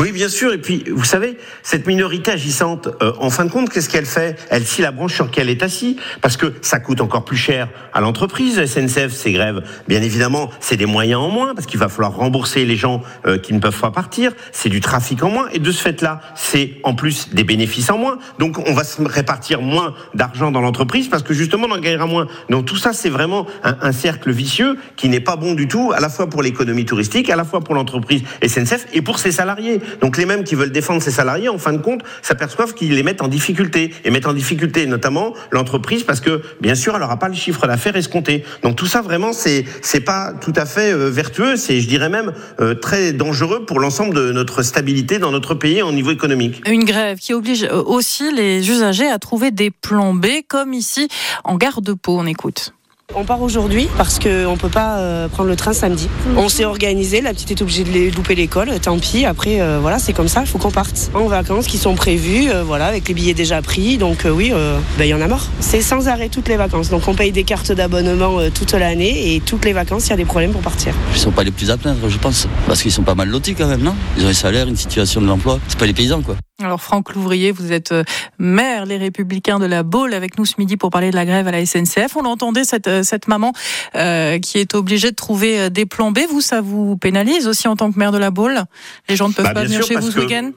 Oui, 0.00 0.12
bien 0.12 0.28
sûr. 0.28 0.52
Et 0.52 0.58
puis, 0.58 0.84
vous 0.88 1.04
savez, 1.04 1.36
cette 1.64 1.88
minorité 1.88 2.30
agissante, 2.30 2.88
euh, 3.02 3.12
en 3.18 3.30
fin 3.30 3.44
de 3.44 3.50
compte, 3.50 3.68
qu'est-ce 3.68 3.88
qu'elle 3.88 4.06
fait? 4.06 4.38
Elle 4.48 4.64
scie 4.64 4.80
la 4.80 4.92
branche 4.92 5.14
sur 5.14 5.24
laquelle 5.24 5.48
elle 5.48 5.56
est 5.56 5.62
assise, 5.64 5.96
parce 6.22 6.36
que 6.36 6.54
ça 6.62 6.78
coûte 6.78 7.00
encore 7.00 7.24
plus 7.24 7.36
cher 7.36 7.68
à 7.92 8.00
l'entreprise. 8.00 8.64
SNCF, 8.64 9.12
ces 9.12 9.32
grèves, 9.32 9.60
bien 9.88 10.00
évidemment, 10.00 10.50
c'est 10.60 10.76
des 10.76 10.86
moyens 10.86 11.20
en 11.20 11.30
moins, 11.30 11.52
parce 11.52 11.66
qu'il 11.66 11.80
va 11.80 11.88
falloir 11.88 12.14
rembourser 12.14 12.64
les 12.64 12.76
gens 12.76 13.02
euh, 13.26 13.38
qui 13.38 13.52
ne 13.52 13.58
peuvent 13.58 13.80
pas 13.80 13.90
partir. 13.90 14.32
C'est 14.52 14.68
du 14.68 14.80
trafic 14.80 15.22
en 15.24 15.30
moins, 15.30 15.48
et 15.52 15.58
de 15.58 15.72
ce 15.72 15.82
fait-là, 15.82 16.20
c'est 16.36 16.76
en 16.84 16.94
plus 16.94 17.30
des 17.34 17.42
bénéfices 17.42 17.90
en 17.90 17.98
moins. 17.98 18.18
Donc, 18.38 18.58
on 18.68 18.74
va 18.74 18.84
se 18.84 19.02
répartir 19.02 19.62
moins 19.62 19.94
d'argent 20.14 20.52
dans 20.52 20.60
l'entreprise, 20.60 21.08
parce 21.08 21.24
que 21.24 21.34
justement, 21.34 21.66
on 21.68 21.74
en 21.74 21.80
gagnera 21.80 22.06
moins. 22.06 22.28
Donc, 22.50 22.66
tout 22.66 22.76
ça, 22.76 22.92
c'est 22.92 23.10
vraiment 23.10 23.46
un, 23.64 23.76
un 23.82 23.92
cercle 23.92 24.30
vicieux 24.30 24.78
qui 24.94 25.08
n'est 25.08 25.18
pas 25.18 25.34
bon 25.34 25.54
du 25.54 25.66
tout, 25.66 25.90
à 25.92 25.98
la 25.98 26.08
fois 26.08 26.28
pour 26.28 26.42
l'économie 26.42 26.84
touristique, 26.84 27.30
à 27.30 27.36
la 27.36 27.44
fois 27.44 27.62
pour 27.62 27.74
l'entreprise 27.74 28.22
SNCF 28.46 28.86
et 28.92 29.02
pour 29.02 29.18
ses 29.18 29.32
salariés. 29.32 29.80
Donc 30.00 30.16
les 30.16 30.26
mêmes 30.26 30.44
qui 30.44 30.54
veulent 30.54 30.72
défendre 30.72 31.02
ces 31.02 31.10
salariés, 31.10 31.48
en 31.48 31.58
fin 31.58 31.72
de 31.72 31.78
compte, 31.78 32.02
s'aperçoivent 32.22 32.74
qu'ils 32.74 32.94
les 32.94 33.02
mettent 33.02 33.22
en 33.22 33.28
difficulté 33.28 33.92
et 34.04 34.10
mettent 34.10 34.26
en 34.26 34.32
difficulté 34.32 34.86
notamment 34.86 35.34
l'entreprise 35.50 36.02
parce 36.02 36.20
que 36.20 36.42
bien 36.60 36.74
sûr 36.74 36.94
elle 36.94 37.00
n'aura 37.00 37.18
pas 37.18 37.28
le 37.28 37.34
chiffre 37.34 37.66
d'affaires 37.66 37.96
escompté. 37.96 38.44
Donc 38.62 38.76
tout 38.76 38.86
ça 38.86 39.02
vraiment 39.02 39.32
c'est 39.32 39.64
c'est 39.82 40.00
pas 40.00 40.32
tout 40.40 40.52
à 40.56 40.66
fait 40.66 40.92
euh, 40.92 41.10
vertueux, 41.10 41.56
c'est 41.56 41.80
je 41.80 41.88
dirais 41.88 42.08
même 42.08 42.32
euh, 42.60 42.74
très 42.74 43.12
dangereux 43.12 43.64
pour 43.64 43.80
l'ensemble 43.80 44.14
de 44.14 44.32
notre 44.32 44.62
stabilité 44.62 45.18
dans 45.18 45.30
notre 45.30 45.54
pays 45.54 45.82
au 45.82 45.92
niveau 45.92 46.10
économique. 46.10 46.62
Une 46.68 46.84
grève 46.84 47.18
qui 47.18 47.34
oblige 47.34 47.64
euh, 47.64 47.82
aussi 47.82 48.32
les 48.32 48.68
usagers 48.68 49.08
à 49.08 49.18
trouver 49.18 49.50
des 49.50 49.70
plans 49.70 50.14
B 50.14 50.26
comme 50.46 50.72
ici 50.72 51.08
en 51.44 51.56
gare 51.56 51.82
de 51.82 51.92
Pau. 51.92 52.18
On 52.18 52.26
écoute. 52.26 52.72
On 53.14 53.24
part 53.24 53.40
aujourd'hui 53.40 53.88
parce 53.96 54.18
qu'on 54.18 54.52
ne 54.52 54.56
peut 54.56 54.68
pas 54.68 54.98
euh, 54.98 55.28
prendre 55.28 55.48
le 55.48 55.56
train 55.56 55.72
samedi. 55.72 56.08
On 56.36 56.50
s'est 56.50 56.66
organisé, 56.66 57.22
la 57.22 57.32
petite 57.32 57.50
est 57.50 57.62
obligée 57.62 57.82
de 57.82 58.14
louper 58.14 58.34
l'école, 58.34 58.78
tant 58.80 58.98
pis. 58.98 59.24
Après, 59.24 59.62
euh, 59.62 59.78
voilà, 59.80 59.98
c'est 59.98 60.12
comme 60.12 60.28
ça, 60.28 60.42
il 60.42 60.46
faut 60.46 60.58
qu'on 60.58 60.70
parte. 60.70 61.10
En 61.14 61.26
vacances 61.26 61.66
qui 61.66 61.78
sont 61.78 61.94
prévues, 61.94 62.50
euh, 62.50 62.62
voilà, 62.62 62.84
avec 62.84 63.08
les 63.08 63.14
billets 63.14 63.32
déjà 63.32 63.62
pris. 63.62 63.96
Donc 63.96 64.26
oui, 64.30 64.52
ben, 64.98 65.04
il 65.04 65.08
y 65.08 65.14
en 65.14 65.22
a 65.22 65.26
mort. 65.26 65.46
C'est 65.58 65.80
sans 65.80 66.06
arrêt 66.06 66.28
toutes 66.28 66.48
les 66.48 66.56
vacances. 66.56 66.90
Donc 66.90 67.08
on 67.08 67.14
paye 67.14 67.32
des 67.32 67.44
cartes 67.44 67.72
d'abonnement 67.72 68.38
toute 68.54 68.72
l'année 68.72 69.34
et 69.34 69.40
toutes 69.40 69.64
les 69.64 69.72
vacances, 69.72 70.06
il 70.06 70.10
y 70.10 70.12
a 70.12 70.16
des 70.16 70.26
problèmes 70.26 70.52
pour 70.52 70.62
partir. 70.62 70.92
Ils 71.12 71.14
ne 71.14 71.18
sont 71.18 71.32
pas 71.32 71.44
les 71.44 71.50
plus 71.50 71.70
à 71.70 71.78
plaindre, 71.78 72.08
je 72.08 72.18
pense. 72.18 72.46
Parce 72.66 72.82
qu'ils 72.82 72.92
sont 72.92 73.02
pas 73.02 73.14
mal 73.14 73.28
lotis 73.28 73.54
quand 73.54 73.68
même, 73.68 73.82
non? 73.82 73.94
Ils 74.18 74.26
ont 74.26 74.28
un 74.28 74.34
salaire, 74.34 74.68
une 74.68 74.76
situation 74.76 75.22
de 75.22 75.26
l'emploi. 75.26 75.58
C'est 75.68 75.78
pas 75.78 75.86
les 75.86 75.94
paysans, 75.94 76.20
quoi. 76.20 76.36
Alors 76.60 76.80
Franck 76.80 77.14
Louvrier, 77.14 77.52
vous 77.52 77.70
êtes 77.70 77.92
euh, 77.92 78.02
maire 78.40 78.84
Les 78.84 78.96
Républicains 78.96 79.60
de 79.60 79.66
la 79.66 79.84
Baule 79.84 80.12
avec 80.12 80.38
nous 80.38 80.44
ce 80.44 80.54
midi 80.58 80.76
pour 80.76 80.90
parler 80.90 81.12
de 81.12 81.14
la 81.14 81.24
grève 81.24 81.46
à 81.46 81.52
la 81.52 81.64
SNCF. 81.64 82.16
On 82.16 82.24
entendait 82.24 82.64
cette, 82.64 82.88
euh, 82.88 83.04
cette 83.04 83.28
maman 83.28 83.52
euh, 83.94 84.40
qui 84.40 84.58
est 84.58 84.74
obligée 84.74 85.12
de 85.12 85.14
trouver 85.14 85.70
des 85.70 85.86
plans 85.86 86.10
B. 86.10 86.18
Vous, 86.28 86.40
ça 86.40 86.60
vous 86.60 86.96
pénalise 86.96 87.46
aussi 87.46 87.68
en 87.68 87.76
tant 87.76 87.92
que 87.92 87.98
maire 88.00 88.10
de 88.10 88.18
la 88.18 88.32
Baule? 88.32 88.64
Les 89.08 89.14
gens 89.14 89.28
ne 89.28 89.34
peuvent 89.34 89.44
bah, 89.44 89.54
pas 89.54 89.62
venir 89.62 89.84
chez 89.84 89.94
vous 89.94 90.10
ce 90.10 90.18
week-end? 90.18 90.50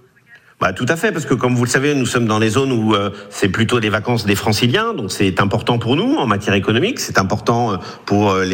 Bah, 0.61 0.73
tout 0.73 0.85
à 0.89 0.95
fait, 0.95 1.11
parce 1.11 1.25
que 1.25 1.33
comme 1.33 1.55
vous 1.55 1.65
le 1.65 1.69
savez, 1.71 1.95
nous 1.95 2.05
sommes 2.05 2.27
dans 2.27 2.37
les 2.37 2.49
zones 2.49 2.71
où 2.71 2.93
euh, 2.93 3.09
c'est 3.31 3.49
plutôt 3.49 3.79
des 3.79 3.89
vacances 3.89 4.27
des 4.27 4.35
franciliens, 4.35 4.93
donc 4.93 5.11
c'est 5.11 5.41
important 5.41 5.79
pour 5.79 5.95
nous 5.95 6.17
en 6.17 6.27
matière 6.27 6.53
économique, 6.53 6.99
c'est 6.99 7.17
important 7.17 7.73
euh, 7.73 7.77
pour 8.05 8.29
euh, 8.29 8.45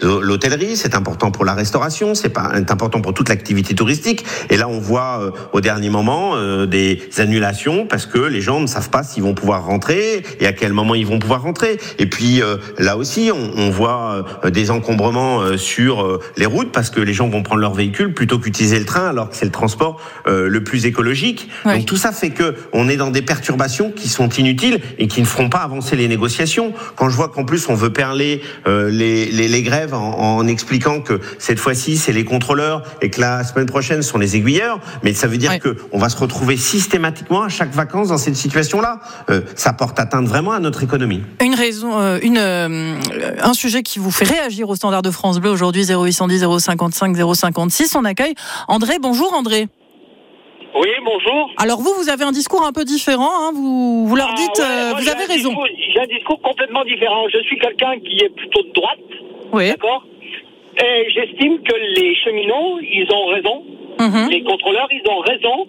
l'hôtellerie, 0.00 0.76
c'est 0.76 0.94
important 0.94 1.32
pour 1.32 1.44
la 1.44 1.54
restauration, 1.54 2.14
c'est 2.14 2.28
pas 2.28 2.52
important 2.54 3.00
pour 3.00 3.14
toute 3.14 3.28
l'activité 3.28 3.74
touristique. 3.74 4.24
Et 4.48 4.56
là, 4.56 4.68
on 4.68 4.78
voit 4.78 5.32
au 5.52 5.60
dernier 5.60 5.90
moment 5.90 6.36
des 6.66 7.00
annulations 7.18 7.86
parce 7.86 8.06
que 8.06 8.18
les 8.18 8.40
gens 8.40 8.60
ne 8.60 8.68
savent 8.68 8.90
pas 8.90 9.02
s'ils 9.02 9.24
vont 9.24 9.34
pouvoir 9.34 9.64
rentrer 9.64 10.22
et 10.38 10.46
à 10.46 10.52
quel 10.52 10.72
moment 10.72 10.94
ils 10.94 11.06
vont 11.06 11.18
pouvoir 11.18 11.42
rentrer. 11.42 11.78
Et 11.98 12.06
puis 12.06 12.42
là 12.78 12.96
aussi, 12.96 13.32
on, 13.34 13.58
on 13.58 13.70
voit 13.70 14.24
des 14.44 14.70
encombrements 14.70 15.56
sur 15.56 16.20
les 16.36 16.46
routes 16.46 16.70
parce 16.70 16.90
que 16.90 17.00
les 17.00 17.12
gens 17.12 17.28
vont 17.28 17.42
prendre 17.42 17.60
leur 17.60 17.74
véhicule 17.74 18.14
plutôt 18.14 18.38
qu'utiliser 18.38 18.78
le 18.78 18.84
train, 18.84 19.08
alors 19.08 19.30
que 19.30 19.36
c'est 19.36 19.46
le 19.46 19.50
transport 19.50 20.00
le 20.26 20.62
plus 20.62 20.86
écologique. 20.86 21.48
Donc 21.64 21.86
tout 21.86 21.96
ça 21.96 22.12
fait 22.12 22.30
que 22.30 22.56
on 22.72 22.88
est 22.88 22.96
dans 22.96 23.10
des 23.10 23.22
perturbations 23.22 23.90
qui 23.90 24.08
sont 24.08 24.28
inutiles 24.28 24.80
et 24.98 25.08
qui 25.08 25.20
ne 25.20 25.26
feront 25.26 25.48
pas 25.48 25.58
avancer 25.58 25.96
les 25.96 26.08
négociations. 26.08 26.72
Quand 26.94 27.08
je 27.08 27.16
vois 27.16 27.28
qu'en 27.28 27.44
plus 27.44 27.68
on 27.68 27.74
veut 27.74 27.92
perler 27.92 28.42
euh, 28.66 28.90
les, 28.90 29.26
les, 29.26 29.48
les, 29.48 29.62
grèves 29.62 29.94
en, 29.94 30.38
en, 30.38 30.46
expliquant 30.46 31.00
que 31.00 31.20
cette 31.38 31.58
fois-ci 31.58 31.96
c'est 31.96 32.12
les 32.12 32.24
contrôleurs 32.24 32.82
et 33.02 33.10
que 33.10 33.20
la 33.20 33.44
semaine 33.44 33.66
prochaine 33.66 34.02
ce 34.02 34.10
sont 34.10 34.18
les 34.18 34.36
aiguilleurs, 34.36 34.80
mais 35.02 35.14
ça 35.14 35.26
veut 35.26 35.38
dire 35.38 35.58
que 35.58 35.76
on 35.92 35.98
va 35.98 36.08
se 36.08 36.16
retrouver 36.16 36.56
systématiquement 36.56 37.42
à 37.42 37.48
chaque 37.48 37.72
vacances 37.72 38.08
dans 38.08 38.18
cette 38.18 38.36
situation-là. 38.36 39.00
Euh, 39.30 39.40
ça 39.54 39.72
porte 39.72 39.98
atteinte 39.98 40.26
vraiment 40.26 40.52
à 40.52 40.60
notre 40.60 40.82
économie. 40.82 41.22
Une 41.40 41.54
raison, 41.54 41.98
euh, 41.98 42.18
une, 42.22 42.38
euh, 42.38 42.94
un 43.42 43.54
sujet 43.54 43.82
qui 43.82 43.98
vous 43.98 44.10
fait 44.10 44.24
réagir 44.24 44.68
au 44.68 44.76
standard 44.76 45.02
de 45.02 45.10
France 45.10 45.38
Bleu 45.38 45.50
aujourd'hui 45.50 45.84
0810 45.86 46.44
055 46.58 47.16
056. 47.34 47.94
On 47.96 48.04
accueille 48.04 48.34
André. 48.68 48.94
Bonjour 49.00 49.32
André. 49.34 49.68
Oui, 50.78 50.88
bonjour. 51.04 51.50
Alors 51.56 51.80
vous, 51.80 51.94
vous 51.94 52.10
avez 52.10 52.24
un 52.24 52.32
discours 52.32 52.64
un 52.66 52.72
peu 52.72 52.84
différent. 52.84 53.30
Hein. 53.30 53.52
vous, 53.54 54.06
vous 54.06 54.16
leur 54.16 54.30
ah 54.30 54.36
dites, 54.36 54.60
euh, 54.60 54.92
vous 54.98 55.08
avez 55.08 55.24
raison. 55.24 55.54
J'ai 55.94 56.00
un 56.00 56.06
discours 56.06 56.40
complètement 56.42 56.84
différent. 56.84 57.26
Je 57.32 57.38
suis 57.44 57.58
quelqu'un 57.58 57.98
qui 58.00 58.18
est 58.22 58.34
plutôt 58.34 58.62
de 58.62 58.72
droite. 58.72 58.98
Oui. 59.52 59.70
D'accord? 59.70 60.04
Et 60.78 61.10
j'estime 61.10 61.62
que 61.62 61.74
les 61.98 62.14
cheminots, 62.16 62.78
ils 62.82 63.08
ont 63.10 63.26
raison. 63.28 63.64
Mhm. 63.98 64.30
Les 64.30 64.42
contrôleurs, 64.42 64.88
ils 64.92 65.10
ont 65.10 65.20
raison 65.20 65.66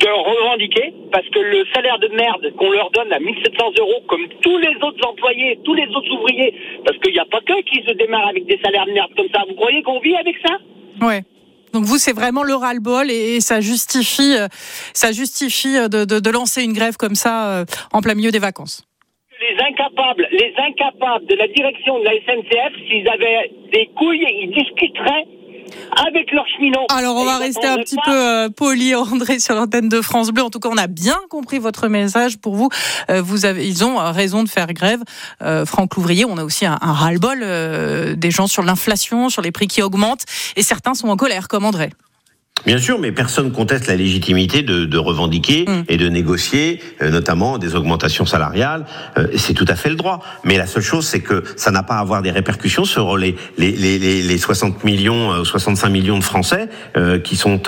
de 0.00 0.08
revendiquer 0.08 0.94
parce 1.12 1.28
que 1.28 1.38
le 1.38 1.64
salaire 1.74 1.98
de 1.98 2.08
merde 2.08 2.52
qu'on 2.56 2.70
leur 2.70 2.90
donne 2.90 3.12
à 3.12 3.18
1700 3.18 3.72
euros, 3.78 4.00
comme 4.08 4.26
tous 4.40 4.58
les 4.58 4.74
autres 4.82 5.06
employés, 5.06 5.58
tous 5.64 5.74
les 5.74 5.86
autres 5.88 6.10
ouvriers, 6.12 6.54
parce 6.84 6.98
qu'il 6.98 7.12
n'y 7.12 7.18
a 7.18 7.26
pas 7.26 7.40
que 7.40 7.60
qui 7.62 7.82
se 7.86 7.92
démarrent 7.92 8.28
avec 8.28 8.46
des 8.46 8.58
salaires 8.64 8.86
de 8.86 8.92
merde 8.92 9.10
comme 9.16 9.28
ça. 9.34 9.42
Vous 9.48 9.54
croyez 9.54 9.82
qu'on 9.82 10.00
vit 10.00 10.16
avec 10.16 10.36
ça? 10.46 10.56
Ouais. 11.06 11.22
Donc 11.72 11.84
vous, 11.84 11.98
c'est 11.98 12.12
vraiment 12.12 12.42
le 12.42 12.54
ras-le-bol 12.54 13.10
et, 13.10 13.40
ça 13.40 13.60
justifie, 13.60 14.34
euh, 14.36 14.48
ça 14.92 15.12
justifie 15.12 15.76
euh, 15.76 15.88
de, 15.88 16.30
lancer 16.30 16.62
une 16.62 16.72
grève 16.72 16.96
comme 16.96 17.14
ça 17.14 17.60
euh, 17.60 17.64
en 17.92 18.00
plein 18.00 18.14
milieu 18.14 18.30
des 18.30 18.38
vacances. 18.38 18.84
Les 19.40 19.62
incapables, 19.62 20.26
les 20.32 20.54
incapables 20.56 21.26
de 21.26 21.34
la 21.34 21.46
direction 21.48 21.98
de 21.98 22.04
la 22.04 22.12
SNCF, 22.12 22.72
s'ils 22.88 23.08
avaient 23.08 23.50
des 23.72 23.90
couilles, 23.94 24.24
ils 24.42 24.50
discuteraient 24.50 25.26
avec 26.06 26.32
leurs 26.32 26.46
cheminots. 26.48 26.86
Alors, 26.90 27.16
on 27.16 27.24
va 27.24 27.38
rester 27.38 27.66
un 27.66 27.76
petit 27.76 27.96
peu 28.04 28.12
euh, 28.12 28.48
poli, 28.48 28.94
André, 28.94 29.38
sur 29.38 29.54
l'antenne 29.54 29.88
de 29.88 30.00
France 30.00 30.30
Bleu. 30.30 30.42
En 30.42 30.50
tout 30.50 30.60
cas, 30.60 30.68
on 30.70 30.76
a 30.76 30.86
bien 30.86 31.18
compris 31.28 31.58
votre 31.58 31.88
message 31.88 32.38
pour 32.38 32.54
vous. 32.54 32.68
Euh, 33.10 33.22
vous 33.22 33.44
avez, 33.44 33.66
ils 33.66 33.84
ont 33.84 33.96
raison 34.12 34.42
de 34.42 34.48
faire 34.48 34.72
grève. 34.72 35.02
Euh, 35.42 35.66
Franck 35.66 35.96
Louvrier, 35.96 36.24
on 36.24 36.36
a 36.38 36.44
aussi 36.44 36.66
un, 36.66 36.76
ras-le-bol 36.80 38.16
des 38.16 38.30
gens 38.30 38.46
sur 38.46 38.62
l'inflation, 38.62 39.28
sur 39.28 39.42
les 39.42 39.52
prix 39.52 39.66
qui 39.66 39.82
augmentent. 39.82 40.24
Et 40.56 40.62
certains 40.62 40.94
sont 40.94 41.08
en 41.08 41.16
colère, 41.16 41.48
comme 41.48 41.64
André. 41.64 41.90
Bien 42.66 42.78
sûr, 42.78 42.98
mais 42.98 43.12
personne 43.12 43.52
conteste 43.52 43.86
la 43.86 43.94
légitimité 43.94 44.62
de, 44.62 44.86
de 44.86 44.98
revendiquer 44.98 45.66
mm. 45.68 45.84
et 45.88 45.96
de 45.96 46.08
négocier, 46.08 46.82
euh, 47.00 47.10
notamment 47.10 47.58
des 47.58 47.76
augmentations 47.76 48.26
salariales. 48.26 48.86
Euh, 49.18 49.28
c'est 49.36 49.54
tout 49.54 49.64
à 49.68 49.76
fait 49.76 49.88
le 49.88 49.94
droit. 49.94 50.20
Mais 50.42 50.58
la 50.58 50.66
seule 50.66 50.82
chose, 50.82 51.06
c'est 51.06 51.20
que 51.20 51.44
ça 51.54 51.70
n'a 51.70 51.84
pas 51.84 51.94
à 51.94 52.00
avoir 52.00 52.22
des 52.22 52.32
répercussions 52.32 52.84
sur 52.84 53.16
les, 53.16 53.36
les, 53.56 53.70
les, 53.70 53.98
les 53.98 54.38
60 54.38 54.82
millions, 54.82 55.44
65 55.44 55.86
euh, 55.86 55.90
millions 55.90 56.18
de 56.18 56.24
Français 56.24 56.68
qui 57.22 57.36
sont 57.36 57.60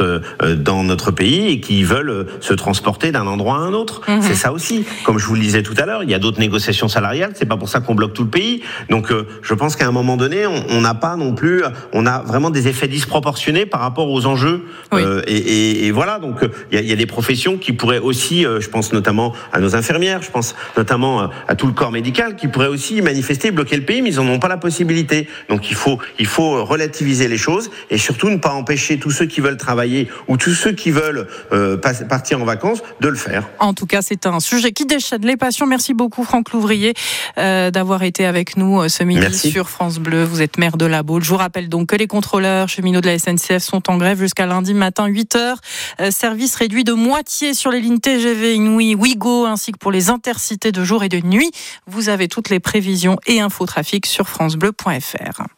dans 0.56 0.82
notre 0.82 1.10
pays 1.10 1.48
et 1.48 1.60
qui 1.60 1.84
veulent 1.84 2.26
se 2.40 2.54
transporter 2.54 3.12
d'un 3.12 3.26
endroit 3.26 3.56
à 3.56 3.60
un 3.60 3.72
autre. 3.72 4.02
Mm-hmm. 4.06 4.22
C'est 4.22 4.34
ça 4.34 4.52
aussi. 4.52 4.84
Comme 5.04 5.18
je 5.18 5.26
vous 5.26 5.34
le 5.34 5.40
disais 5.40 5.62
tout 5.62 5.74
à 5.78 5.86
l'heure, 5.86 6.02
il 6.02 6.10
y 6.10 6.14
a 6.14 6.18
d'autres 6.18 6.40
négociations 6.40 6.88
salariales. 6.88 7.32
C'est 7.34 7.46
pas 7.46 7.56
pour 7.56 7.68
ça 7.68 7.80
qu'on 7.80 7.94
bloque 7.94 8.14
tout 8.14 8.24
le 8.24 8.30
pays. 8.30 8.62
Donc, 8.90 9.12
je 9.42 9.54
pense 9.54 9.76
qu'à 9.76 9.86
un 9.86 9.92
moment 9.92 10.16
donné, 10.16 10.46
on 10.46 10.80
n'a 10.80 10.94
pas 10.94 11.16
non 11.16 11.34
plus, 11.34 11.62
on 11.92 12.06
a 12.06 12.20
vraiment 12.20 12.50
des 12.50 12.68
effets 12.68 12.88
disproportionnés 12.88 13.66
par 13.66 13.80
rapport 13.80 14.10
aux 14.10 14.26
enjeux 14.26 14.64
euh, 14.92 15.22
et, 15.26 15.36
et, 15.36 15.86
et, 15.86 15.90
voilà, 15.90 16.18
donc 16.18 16.36
il 16.72 16.80
y, 16.80 16.88
y, 16.88 16.92
a 16.92 16.96
des 16.96 17.06
professions 17.06 17.58
qui 17.58 17.72
pourraient 17.72 17.98
aussi, 17.98 18.46
euh, 18.46 18.60
je 18.60 18.68
pense 18.68 18.92
notamment 18.92 19.34
à 19.52 19.60
nos 19.60 19.76
infirmières, 19.76 20.22
je 20.22 20.30
pense 20.30 20.54
notamment 20.76 21.22
euh, 21.22 21.26
à 21.46 21.54
tout 21.54 21.66
le 21.66 21.72
corps 21.72 21.92
médical, 21.92 22.36
qui 22.36 22.48
pourraient 22.48 22.68
aussi 22.68 23.00
manifester, 23.02 23.50
bloquer 23.50 23.76
le 23.76 23.84
pays, 23.84 24.02
mais 24.02 24.10
ils 24.10 24.16
n'en 24.16 24.28
ont 24.28 24.38
pas 24.38 24.48
la 24.48 24.56
possibilité. 24.56 25.28
Donc 25.48 25.70
il 25.70 25.76
faut, 25.76 25.98
il 26.18 26.26
faut 26.26 26.64
relativiser 26.64 27.28
les 27.28 27.36
choses 27.36 27.70
et 27.90 27.98
surtout 27.98 28.30
ne 28.30 28.36
pas 28.36 28.52
empêcher 28.52 28.98
tous 28.98 29.10
ceux 29.10 29.26
qui 29.26 29.40
veulent 29.40 29.56
travailler 29.56 30.08
ou 30.26 30.36
tous 30.36 30.54
ceux 30.54 30.72
qui 30.72 30.90
veulent 30.90 31.26
euh, 31.52 31.76
partir 31.76 32.40
en 32.40 32.44
vacances 32.44 32.82
de 33.00 33.08
le 33.08 33.16
faire. 33.16 33.48
En 33.58 33.74
tout 33.74 33.86
cas, 33.86 34.02
c'est 34.02 34.26
un 34.26 34.40
sujet 34.40 34.72
qui 34.72 34.86
déchaîne 34.86 35.24
les 35.24 35.36
passions. 35.36 35.66
Merci 35.66 35.94
beaucoup 35.94 36.24
Franck 36.24 36.52
Louvrier 36.52 36.94
euh, 37.38 37.70
d'avoir 37.70 38.02
été 38.02 38.26
avec 38.26 38.56
nous 38.56 38.88
ce 38.88 39.04
midi 39.04 39.20
Merci. 39.20 39.50
sur 39.50 39.68
France 39.68 39.98
Bleu. 39.98 40.24
Vous 40.24 40.42
êtes 40.42 40.58
maire 40.58 40.76
de 40.76 40.86
la 40.86 41.02
Baule. 41.02 41.22
Je 41.22 41.30
vous 41.30 41.36
rappelle 41.36 41.68
donc 41.68 41.88
que 41.88 41.96
les 41.96 42.06
contrôleurs 42.06 42.68
cheminots 42.68 43.00
de 43.00 43.06
la 43.06 43.18
SNCF 43.18 43.58
sont 43.58 43.90
en 43.90 43.96
grève 43.96 44.18
jusqu'à 44.18 44.46
lundi 44.46 44.67
matin 44.74 45.06
8 45.06 45.36
h 45.36 45.56
euh, 46.00 46.10
service 46.10 46.54
réduit 46.54 46.84
de 46.84 46.92
moitié 46.92 47.54
sur 47.54 47.70
les 47.70 47.80
lignes 47.80 48.00
TGV 48.00 48.54
Inouï, 48.54 48.94
Ouigo, 48.94 49.46
ainsi 49.46 49.72
que 49.72 49.78
pour 49.78 49.92
les 49.92 50.10
intercités 50.10 50.72
de 50.72 50.84
jour 50.84 51.04
et 51.04 51.08
de 51.08 51.20
nuit. 51.20 51.50
Vous 51.86 52.08
avez 52.08 52.28
toutes 52.28 52.50
les 52.50 52.60
prévisions 52.60 53.18
et 53.26 53.40
infos 53.40 53.66
trafic 53.66 54.06
sur 54.06 54.28
francebleu.fr. 54.28 55.57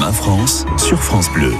Ma 0.00 0.12
France 0.12 0.66
sur 0.76 1.00
France 1.00 1.30
Bleu. 1.30 1.52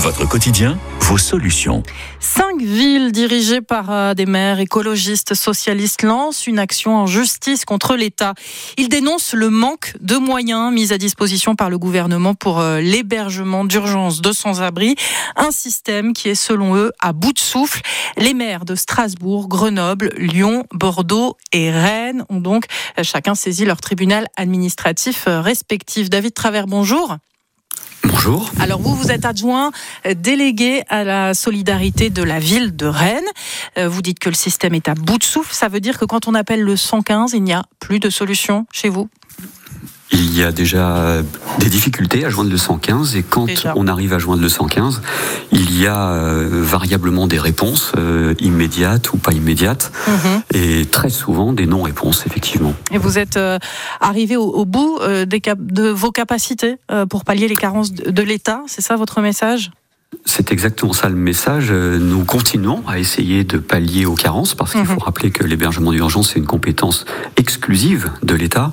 Votre 0.00 0.28
quotidien, 0.28 0.78
vos 1.00 1.16
solutions. 1.16 1.82
Cinq 2.20 2.60
villes 2.60 3.12
dirigées 3.12 3.62
par 3.62 3.90
euh, 3.90 4.12
des 4.12 4.26
maires 4.26 4.60
écologistes 4.60 5.32
socialistes 5.32 6.02
lancent 6.02 6.46
une 6.46 6.58
action 6.58 6.96
en 6.96 7.06
justice 7.06 7.64
contre 7.64 7.96
l'État. 7.96 8.34
Ils 8.76 8.90
dénoncent 8.90 9.32
le 9.32 9.48
manque 9.48 9.94
de 10.00 10.16
moyens 10.16 10.70
mis 10.70 10.92
à 10.92 10.98
disposition 10.98 11.54
par 11.54 11.70
le 11.70 11.78
gouvernement 11.78 12.34
pour 12.34 12.60
euh, 12.60 12.80
l'hébergement 12.80 13.64
d'urgence 13.64 14.20
de 14.20 14.32
sans-abri, 14.32 14.94
un 15.36 15.50
système 15.50 16.12
qui 16.12 16.28
est 16.28 16.34
selon 16.34 16.76
eux 16.76 16.92
à 17.00 17.14
bout 17.14 17.32
de 17.32 17.38
souffle. 17.38 17.80
Les 18.18 18.34
maires 18.34 18.66
de 18.66 18.74
Strasbourg, 18.74 19.48
Grenoble, 19.48 20.12
Lyon, 20.18 20.64
Bordeaux 20.72 21.38
et 21.52 21.70
Rennes 21.70 22.24
ont 22.28 22.40
donc 22.40 22.66
euh, 22.98 23.02
chacun 23.02 23.34
saisi 23.34 23.64
leur 23.64 23.80
tribunal 23.80 24.26
administratif 24.36 25.24
respectif. 25.26 26.10
David 26.10 26.34
Travers, 26.34 26.66
bonjour. 26.66 27.16
Bonjour. 28.04 28.50
Alors 28.60 28.80
vous, 28.80 28.94
vous 28.94 29.10
êtes 29.10 29.24
adjoint 29.24 29.70
euh, 30.06 30.14
délégué 30.14 30.82
à 30.88 31.04
la 31.04 31.34
solidarité 31.34 32.10
de 32.10 32.22
la 32.22 32.38
ville 32.38 32.74
de 32.74 32.86
Rennes. 32.86 33.22
Euh, 33.78 33.88
vous 33.88 34.02
dites 34.02 34.18
que 34.18 34.28
le 34.28 34.34
système 34.34 34.74
est 34.74 34.88
à 34.88 34.94
bout 34.94 35.18
de 35.18 35.24
souffle. 35.24 35.54
Ça 35.54 35.68
veut 35.68 35.80
dire 35.80 35.98
que 35.98 36.04
quand 36.04 36.26
on 36.26 36.34
appelle 36.34 36.62
le 36.62 36.76
115, 36.76 37.32
il 37.34 37.42
n'y 37.42 37.52
a 37.52 37.64
plus 37.78 38.00
de 38.00 38.10
solution 38.10 38.66
chez 38.72 38.88
vous? 38.88 39.08
Il 40.12 40.36
y 40.38 40.42
a 40.42 40.52
déjà 40.52 41.22
des 41.58 41.68
difficultés 41.68 42.24
à 42.24 42.30
joindre 42.30 42.50
le 42.50 42.56
115 42.56 43.16
et 43.16 43.22
quand 43.22 43.46
déjà. 43.46 43.72
on 43.76 43.86
arrive 43.88 44.12
à 44.12 44.18
joindre 44.18 44.42
le 44.42 44.48
115, 44.48 45.00
il 45.52 45.78
y 45.80 45.86
a 45.86 46.08
euh, 46.10 46.48
variablement 46.62 47.26
des 47.26 47.38
réponses 47.38 47.92
euh, 47.96 48.34
immédiates 48.40 49.12
ou 49.12 49.16
pas 49.18 49.32
immédiates 49.32 49.92
mm 50.06 50.10
-hmm. 50.12 50.38
et 50.60 50.86
très 50.86 51.10
souvent 51.10 51.52
des 51.52 51.66
non-réponses 51.66 52.26
effectivement. 52.26 52.74
Et 52.94 52.98
vous 52.98 53.16
êtes 53.18 53.36
euh, 53.36 53.58
arrivé 54.00 54.36
au, 54.36 54.48
au 54.62 54.64
bout 54.64 54.98
euh, 55.00 55.24
des 55.26 55.40
cap 55.40 55.58
de 55.60 55.88
vos 56.02 56.10
capacités 56.10 56.74
euh, 56.90 57.06
pour 57.06 57.24
pallier 57.24 57.48
les 57.48 57.56
carences 57.56 57.92
de, 57.92 58.10
de 58.10 58.22
l'État, 58.22 58.60
c'est 58.66 58.82
ça 58.88 58.96
votre 58.96 59.20
message? 59.20 59.70
C'est 60.24 60.52
exactement 60.52 60.92
ça 60.92 61.08
le 61.08 61.16
message. 61.16 61.72
Nous 61.72 62.24
continuons 62.24 62.82
à 62.86 62.98
essayer 62.98 63.44
de 63.44 63.58
pallier 63.58 64.06
aux 64.06 64.14
carences 64.14 64.54
parce 64.54 64.72
qu'il 64.72 64.84
faut 64.84 65.00
rappeler 65.00 65.30
que 65.30 65.44
l'hébergement 65.44 65.90
d'urgence 65.90 66.36
est 66.36 66.38
une 66.38 66.46
compétence 66.46 67.04
exclusive 67.36 68.10
de 68.22 68.34
l'État 68.34 68.72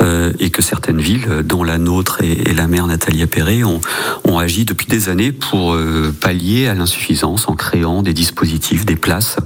euh, 0.00 0.32
et 0.40 0.50
que 0.50 0.62
certaines 0.62 1.00
villes, 1.00 1.42
dont 1.44 1.64
la 1.64 1.78
nôtre 1.78 2.22
et, 2.22 2.50
et 2.50 2.54
la 2.54 2.66
maire 2.66 2.86
Nathalie 2.86 3.24
Perret, 3.26 3.62
ont, 3.62 3.80
ont, 4.24 4.38
agi 4.38 4.64
depuis 4.64 4.86
des 4.86 5.08
années 5.08 5.32
pour 5.32 5.74
euh, 5.74 6.14
pallier 6.18 6.66
à 6.66 6.74
l'insuffisance 6.74 7.48
en 7.48 7.54
créant 7.54 8.02
des 8.02 8.14
dispositifs, 8.14 8.84
des 8.84 8.96
places 8.96 9.36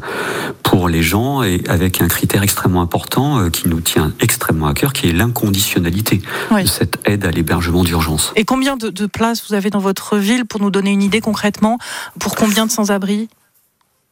pour 0.62 0.88
les 0.88 1.02
gens 1.02 1.42
et 1.42 1.62
avec 1.68 2.00
un 2.00 2.08
critère 2.08 2.42
extrêmement 2.42 2.80
important 2.80 3.38
euh, 3.38 3.50
qui 3.50 3.68
nous 3.68 3.80
tient 3.80 4.12
extrêmement 4.20 4.66
à 4.66 4.74
cœur, 4.74 4.92
qui 4.92 5.08
est 5.08 5.12
l'inconditionnalité 5.12 6.22
oui. 6.50 6.64
de 6.64 6.68
cette 6.68 6.98
aide 7.04 7.24
à 7.26 7.30
l'hébergement 7.30 7.84
d'urgence. 7.84 8.32
Et 8.36 8.44
combien 8.44 8.76
de, 8.76 8.88
de 8.88 9.06
places 9.06 9.44
vous 9.48 9.54
avez 9.54 9.70
dans 9.70 9.78
votre 9.78 10.16
ville 10.16 10.44
pour 10.44 10.60
nous 10.60 10.70
donner 10.70 10.90
une 10.90 11.02
idée 11.02 11.20
concrètement 11.24 11.78
pour 12.20 12.36
combien 12.36 12.66
de 12.66 12.70
sans-abri? 12.70 13.28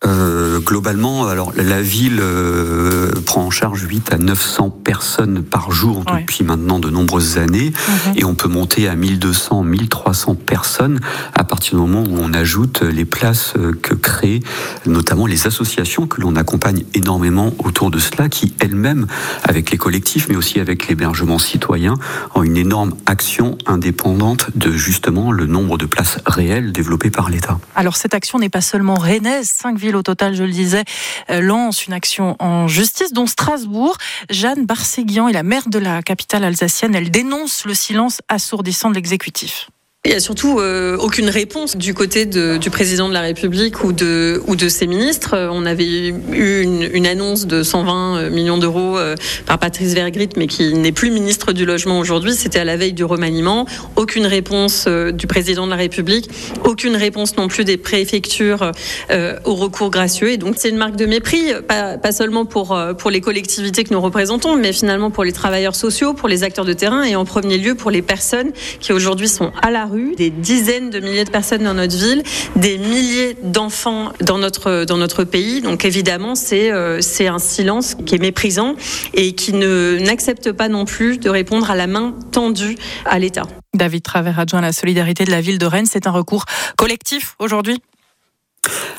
Euh, 0.05 0.59
globalement, 0.61 1.27
alors 1.29 1.53
la 1.57 1.81
ville 1.81 2.19
euh, 2.21 3.11
prend 3.25 3.45
en 3.47 3.51
charge 3.51 3.83
8 3.83 4.13
à 4.13 4.19
900 4.19 4.71
personnes 4.71 5.43
par 5.43 5.71
jour 5.71 6.05
Ouais. 6.13 6.21
depuis 6.23 6.43
maintenant 6.45 6.79
de 6.81 6.91
nombreuses 6.91 7.39
années 7.39 7.73
Mhm. 8.07 8.15
et 8.17 8.25
on 8.25 8.35
peut 8.35 8.49
monter 8.49 8.89
à 8.89 8.95
1200, 8.97 9.63
1300 9.63 10.35
personnes 10.35 11.01
à 11.35 11.45
partir 11.45 11.75
du 11.79 11.81
moment 11.87 12.03
où 12.09 12.19
on 12.19 12.33
ajoute 12.35 12.83
les 12.83 13.05
places 13.05 13.55
euh, 13.57 13.73
que 13.81 13.95
créent 13.95 14.41
notamment 14.87 15.27
les 15.27 15.47
associations 15.47 16.07
que 16.07 16.21
l'on 16.21 16.35
accompagne 16.37 16.85
énormément 16.95 17.55
autour 17.61 17.91
de 17.91 17.99
cela 17.99 18.29
qui 18.29 18.55
elles-mêmes 18.61 19.07
avec 19.45 19.71
les 19.71 19.79
collectifs 19.79 20.27
mais 20.29 20.37
aussi 20.37 20.59
avec 20.61 20.89
l'hébergement 20.89 21.39
citoyen 21.39 21.95
ont 22.35 22.43
une 22.43 22.57
énorme 22.57 22.95
action 23.07 23.57
indépendante 23.67 24.47
de 24.57 24.73
justement 24.73 25.31
le 25.33 25.47
nombre 25.47 25.79
de 25.79 25.87
places 25.87 26.19
réelles 26.27 26.73
développées 26.73 27.11
par 27.11 27.31
l'État. 27.31 27.59
Alors 27.77 27.97
cette 27.97 28.15
action 28.15 28.39
n'est 28.39 28.49
pas 28.49 28.61
seulement 28.61 28.95
rennaise, 28.97 29.49
cinq 29.49 29.79
villes 29.79 29.92
au 29.97 30.03
total, 30.03 30.35
je 30.35 30.45
le 30.45 30.51
disais, 30.51 30.85
euh, 31.31 31.41
lancent 31.41 31.87
une 31.87 31.93
action 31.93 32.37
en 32.39 32.69
justice, 32.69 33.13
dont 33.13 33.27
Strasbourg. 33.27 33.97
Jeanne 34.31 34.67
Barséguian 34.67 35.29
est 35.29 35.33
la 35.33 35.43
maire 35.43 35.69
de 35.69 35.79
la 35.79 36.03
capitale 36.03 36.45
alsacienne. 36.45 36.95
Elle 36.95 37.11
dénonce 37.11 37.65
le 37.65 37.75
silence 37.75 38.21
assourdissant 38.29 38.91
de 38.91 38.95
l'exécutif. 38.95 39.69
Il 40.05 40.11
n'y 40.11 40.17
a 40.17 40.21
surtout 40.21 40.59
euh, 40.59 40.97
aucune 40.97 41.31
réponse 41.31 41.77
du 41.77 41.95
côté 41.95 42.27
de, 42.27 42.57
du 42.57 42.71
président 42.71 43.09
de 43.09 43.15
la 43.15 43.21
République 43.21 43.85
ou 43.85 43.93
de, 43.93 44.43
ou 44.49 44.57
de 44.57 44.69
ses 44.69 44.89
ministres. 44.89 45.35
Euh, 45.35 45.49
On 45.53 45.65
avait 45.65 45.87
eu 45.87 46.63
une, 46.63 46.91
une 46.93 47.07
annonce 47.07 47.47
de 47.47 47.63
120 47.63 48.31
millions 48.31 48.59
d'euros 48.59 48.99
euh, 48.99 49.15
par 49.47 49.61
Patrice 49.61 49.95
Vergrit, 49.95 50.31
mais 50.37 50.49
qui 50.49 50.75
n'est 50.75 50.91
plus 50.91 51.13
ministre 51.13 51.53
du 51.53 51.65
Logement 51.65 52.01
aujourd'hui. 52.01 52.35
C'était 52.35 52.59
à 52.59 52.65
la 52.65 52.77
veille 52.77 52.95
du 52.95 53.05
remaniement. 53.05 53.65
Aucune 53.95 54.27
réponse 54.27 54.87
euh, 54.89 55.13
du 55.13 55.29
président 55.29 55.67
de 55.67 55.71
la 55.71 55.77
République, 55.77 56.29
aucune 56.65 56.97
réponse 56.97 57.37
non 57.37 57.47
plus 57.47 57.65
des 57.65 57.77
préfectures 57.77 58.73
euh, 59.13 59.39
au 59.45 59.55
recours 59.55 59.93
gracieux. 59.93 60.33
Et 60.33 60.37
donc 60.37 60.55
c'est 60.57 60.71
une 60.71 60.79
marque 60.79 60.97
de 60.97 61.07
mépris, 61.07 61.53
pas, 61.69 61.97
pas 61.97 62.11
seulement 62.11 62.45
pour, 62.45 62.73
euh, 62.73 62.93
pour 62.93 63.13
les 63.13 63.21
collectivités 63.21 63.85
que 63.85 63.95
nous 63.95 64.01
représentons, 64.01 64.57
mais 64.57 64.73
finalement 64.73 65.13
pour 65.13 65.23
les 65.23 65.33
travailleurs 65.33 65.77
sociaux, 65.77 66.13
pour 66.13 66.29
les 66.29 66.43
acteurs 66.43 66.65
de 66.65 66.73
terrain 66.73 67.05
et 67.05 67.15
en 67.15 67.25
premier 67.25 67.57
lieu 67.57 67.77
pour 67.77 67.93
les 67.93 68.03
personnes 68.03 68.51
qui 68.81 68.93
aujourd'hui 68.93 69.29
sont 69.29 69.53
à 69.63 69.71
la 69.71 69.92
des 70.17 70.31
dizaines 70.31 70.91
de 70.91 71.01
milliers 71.01 71.25
de 71.25 71.31
personnes 71.31 71.65
dans 71.65 71.75
notre 71.75 71.97
ville, 71.97 72.23
des 72.57 72.79
milliers 72.79 73.37
d'enfants 73.43 74.13
dans 74.21 74.39
notre, 74.39 74.85
dans 74.85 74.97
notre 74.97 75.25
pays. 75.25 75.61
Donc 75.61 75.85
évidemment, 75.85 76.35
c'est 76.35 76.71
euh, 76.71 77.01
un 77.21 77.39
silence 77.39 77.95
qui 78.07 78.15
est 78.15 78.19
méprisant 78.19 78.75
et 79.15 79.33
qui 79.33 79.53
n'accepte 79.53 80.53
pas 80.53 80.69
non 80.69 80.85
plus 80.85 81.19
de 81.19 81.31
répondre 81.31 81.71
à 81.71 81.77
la 81.77 81.87
main 81.87 82.15
tendue 82.33 82.77
à 83.05 83.19
l'État. 83.19 83.45
David 83.75 84.03
Travers, 84.03 84.39
adjoint 84.39 84.59
à 84.59 84.63
la 84.63 84.73
solidarité 84.73 85.25
de 85.25 85.31
la 85.31 85.41
ville 85.41 85.59
de 85.59 85.67
Rennes, 85.67 85.87
c'est 85.91 86.07
un 86.07 86.11
recours 86.11 86.45
collectif 86.77 87.37
aujourd'hui 87.39 87.81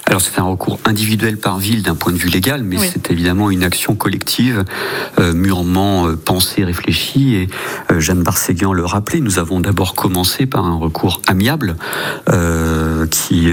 alors 0.06 0.22
c'est 0.22 0.38
un 0.38 0.44
recours 0.44 0.80
individuel 0.86 1.38
par 1.38 1.58
ville 1.58 1.82
d'un 1.82 1.96
point 1.96 2.12
de 2.12 2.18
vue 2.18 2.30
légal, 2.30 2.62
mais 2.64 2.78
Oui. 2.78 2.88
c'est 2.92 3.10
évidemment 3.10 3.50
une 3.50 3.64
action 3.64 3.96
collective 3.96 4.64
euh, 5.18 5.34
mûrement 5.34 6.08
euh, 6.08 6.16
pensée, 6.16 6.64
réfléchie. 6.64 7.34
Et 7.34 7.50
euh, 7.90 8.00
Jeanne 8.00 8.22
Barséguian 8.22 8.74
le 8.74 8.86
rappelait, 8.86 9.22
nous 9.22 9.40
avons 9.40 9.60
d'abord 9.60 9.96
commencé 9.96 10.46
par 10.46 10.66
un 10.66 10.76
recours 10.76 11.20
amiable 11.26 11.78
qui, 13.10 13.52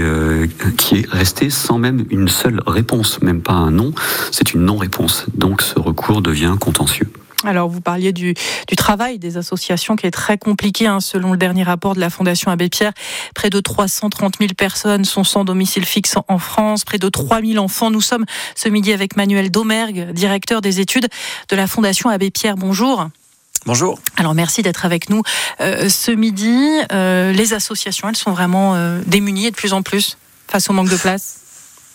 qui 0.77 0.95
est 0.95 1.09
resté 1.09 1.49
sans 1.49 1.79
même 1.79 2.05
une 2.09 2.27
seule 2.27 2.61
réponse, 2.67 3.21
même 3.21 3.41
pas 3.41 3.53
un 3.53 3.71
non, 3.71 3.91
c'est 4.31 4.53
une 4.53 4.65
non-réponse. 4.65 5.25
Donc 5.33 5.61
ce 5.61 5.79
recours 5.79 6.21
devient 6.21 6.55
contentieux. 6.59 7.11
Alors, 7.45 7.69
vous 7.69 7.81
parliez 7.81 8.13
du, 8.13 8.33
du, 8.67 8.75
travail 8.75 9.19
des 9.19 9.37
associations 9.37 9.95
qui 9.95 10.07
est 10.07 10.11
très 10.11 10.37
compliqué. 10.37 10.87
Hein, 10.87 10.99
selon 10.99 11.31
le 11.31 11.37
dernier 11.37 11.63
rapport 11.63 11.95
de 11.95 11.99
la 11.99 12.09
Fondation 12.09 12.51
Abbé 12.51 12.69
Pierre, 12.69 12.93
près 13.35 13.49
de 13.49 13.59
330 13.59 14.35
000 14.39 14.51
personnes 14.57 15.05
sont 15.05 15.23
sans 15.23 15.43
domicile 15.43 15.85
fixe 15.85 16.15
en 16.27 16.37
France, 16.37 16.85
près 16.85 16.97
de 16.97 17.09
3 17.09 17.41
000 17.41 17.63
enfants. 17.63 17.91
Nous 17.91 18.01
sommes 18.01 18.25
ce 18.55 18.69
midi 18.69 18.93
avec 18.93 19.15
Manuel 19.15 19.51
Domergue, 19.51 20.11
directeur 20.11 20.61
des 20.61 20.79
études 20.79 21.07
de 21.49 21.55
la 21.55 21.67
Fondation 21.67 22.09
Abbé 22.09 22.31
Pierre. 22.31 22.55
Bonjour. 22.55 23.09
Bonjour. 23.65 23.99
Alors 24.17 24.33
merci 24.33 24.63
d'être 24.63 24.85
avec 24.85 25.09
nous 25.09 25.21
euh, 25.59 25.87
ce 25.87 26.11
midi. 26.11 26.79
Euh, 26.91 27.31
les 27.31 27.53
associations, 27.53 28.09
elles 28.09 28.15
sont 28.15 28.31
vraiment 28.31 28.75
euh, 28.75 29.01
démunies 29.05 29.47
et 29.47 29.51
de 29.51 29.55
plus 29.55 29.73
en 29.73 29.83
plus. 29.83 30.17
face 30.47 30.69
au 30.69 30.73
manque 30.73 30.89
de 30.89 30.97
place? 30.97 31.40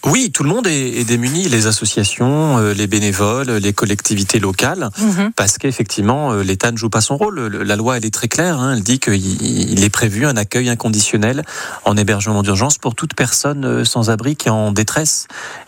Oui, 0.07 0.31
tout 0.31 0.45
le 0.45 0.49
monde 0.49 0.69
est, 0.69 1.05
démuni, 1.05 1.49
les 1.49 1.67
associations, 1.67 2.59
euh, 2.59 2.73
les 2.73 2.87
bénévoles, 2.87 3.51
les 3.51 3.73
collectivités 3.73 4.39
locales, 4.39 4.91
mhm. 4.99 5.33
parce 5.35 5.59
qu'effectivement, 5.59 6.33
euh, 6.33 6.43
l'État 6.43 6.71
ne 6.71 6.77
joue 6.77 6.91
pas 6.91 7.01
son 7.01 7.17
rôle. 7.17 7.41
La 7.41 7.75
loi, 7.75 7.97
elle 7.97 8.05
est 8.05 8.15
très 8.15 8.29
claire, 8.29 8.61
hein. 8.61 8.75
elle 8.77 8.83
dit 8.85 9.01
qu'il 9.01 9.83
est 9.83 9.91
prévu 9.91 10.25
un 10.25 10.37
accueil 10.37 10.69
inconditionnel 10.69 11.45
en 11.85 11.97
hébergement 11.97 12.45
d'urgence 12.45 12.79
pour 12.79 12.95
toute 12.95 13.15
personne 13.15 13.65
euh, 13.65 13.85
sans 13.85 14.09
abri 14.09 14.37
qui 14.37 14.47
est 14.47 14.53
en 14.53 14.71
détresse. 14.71 15.27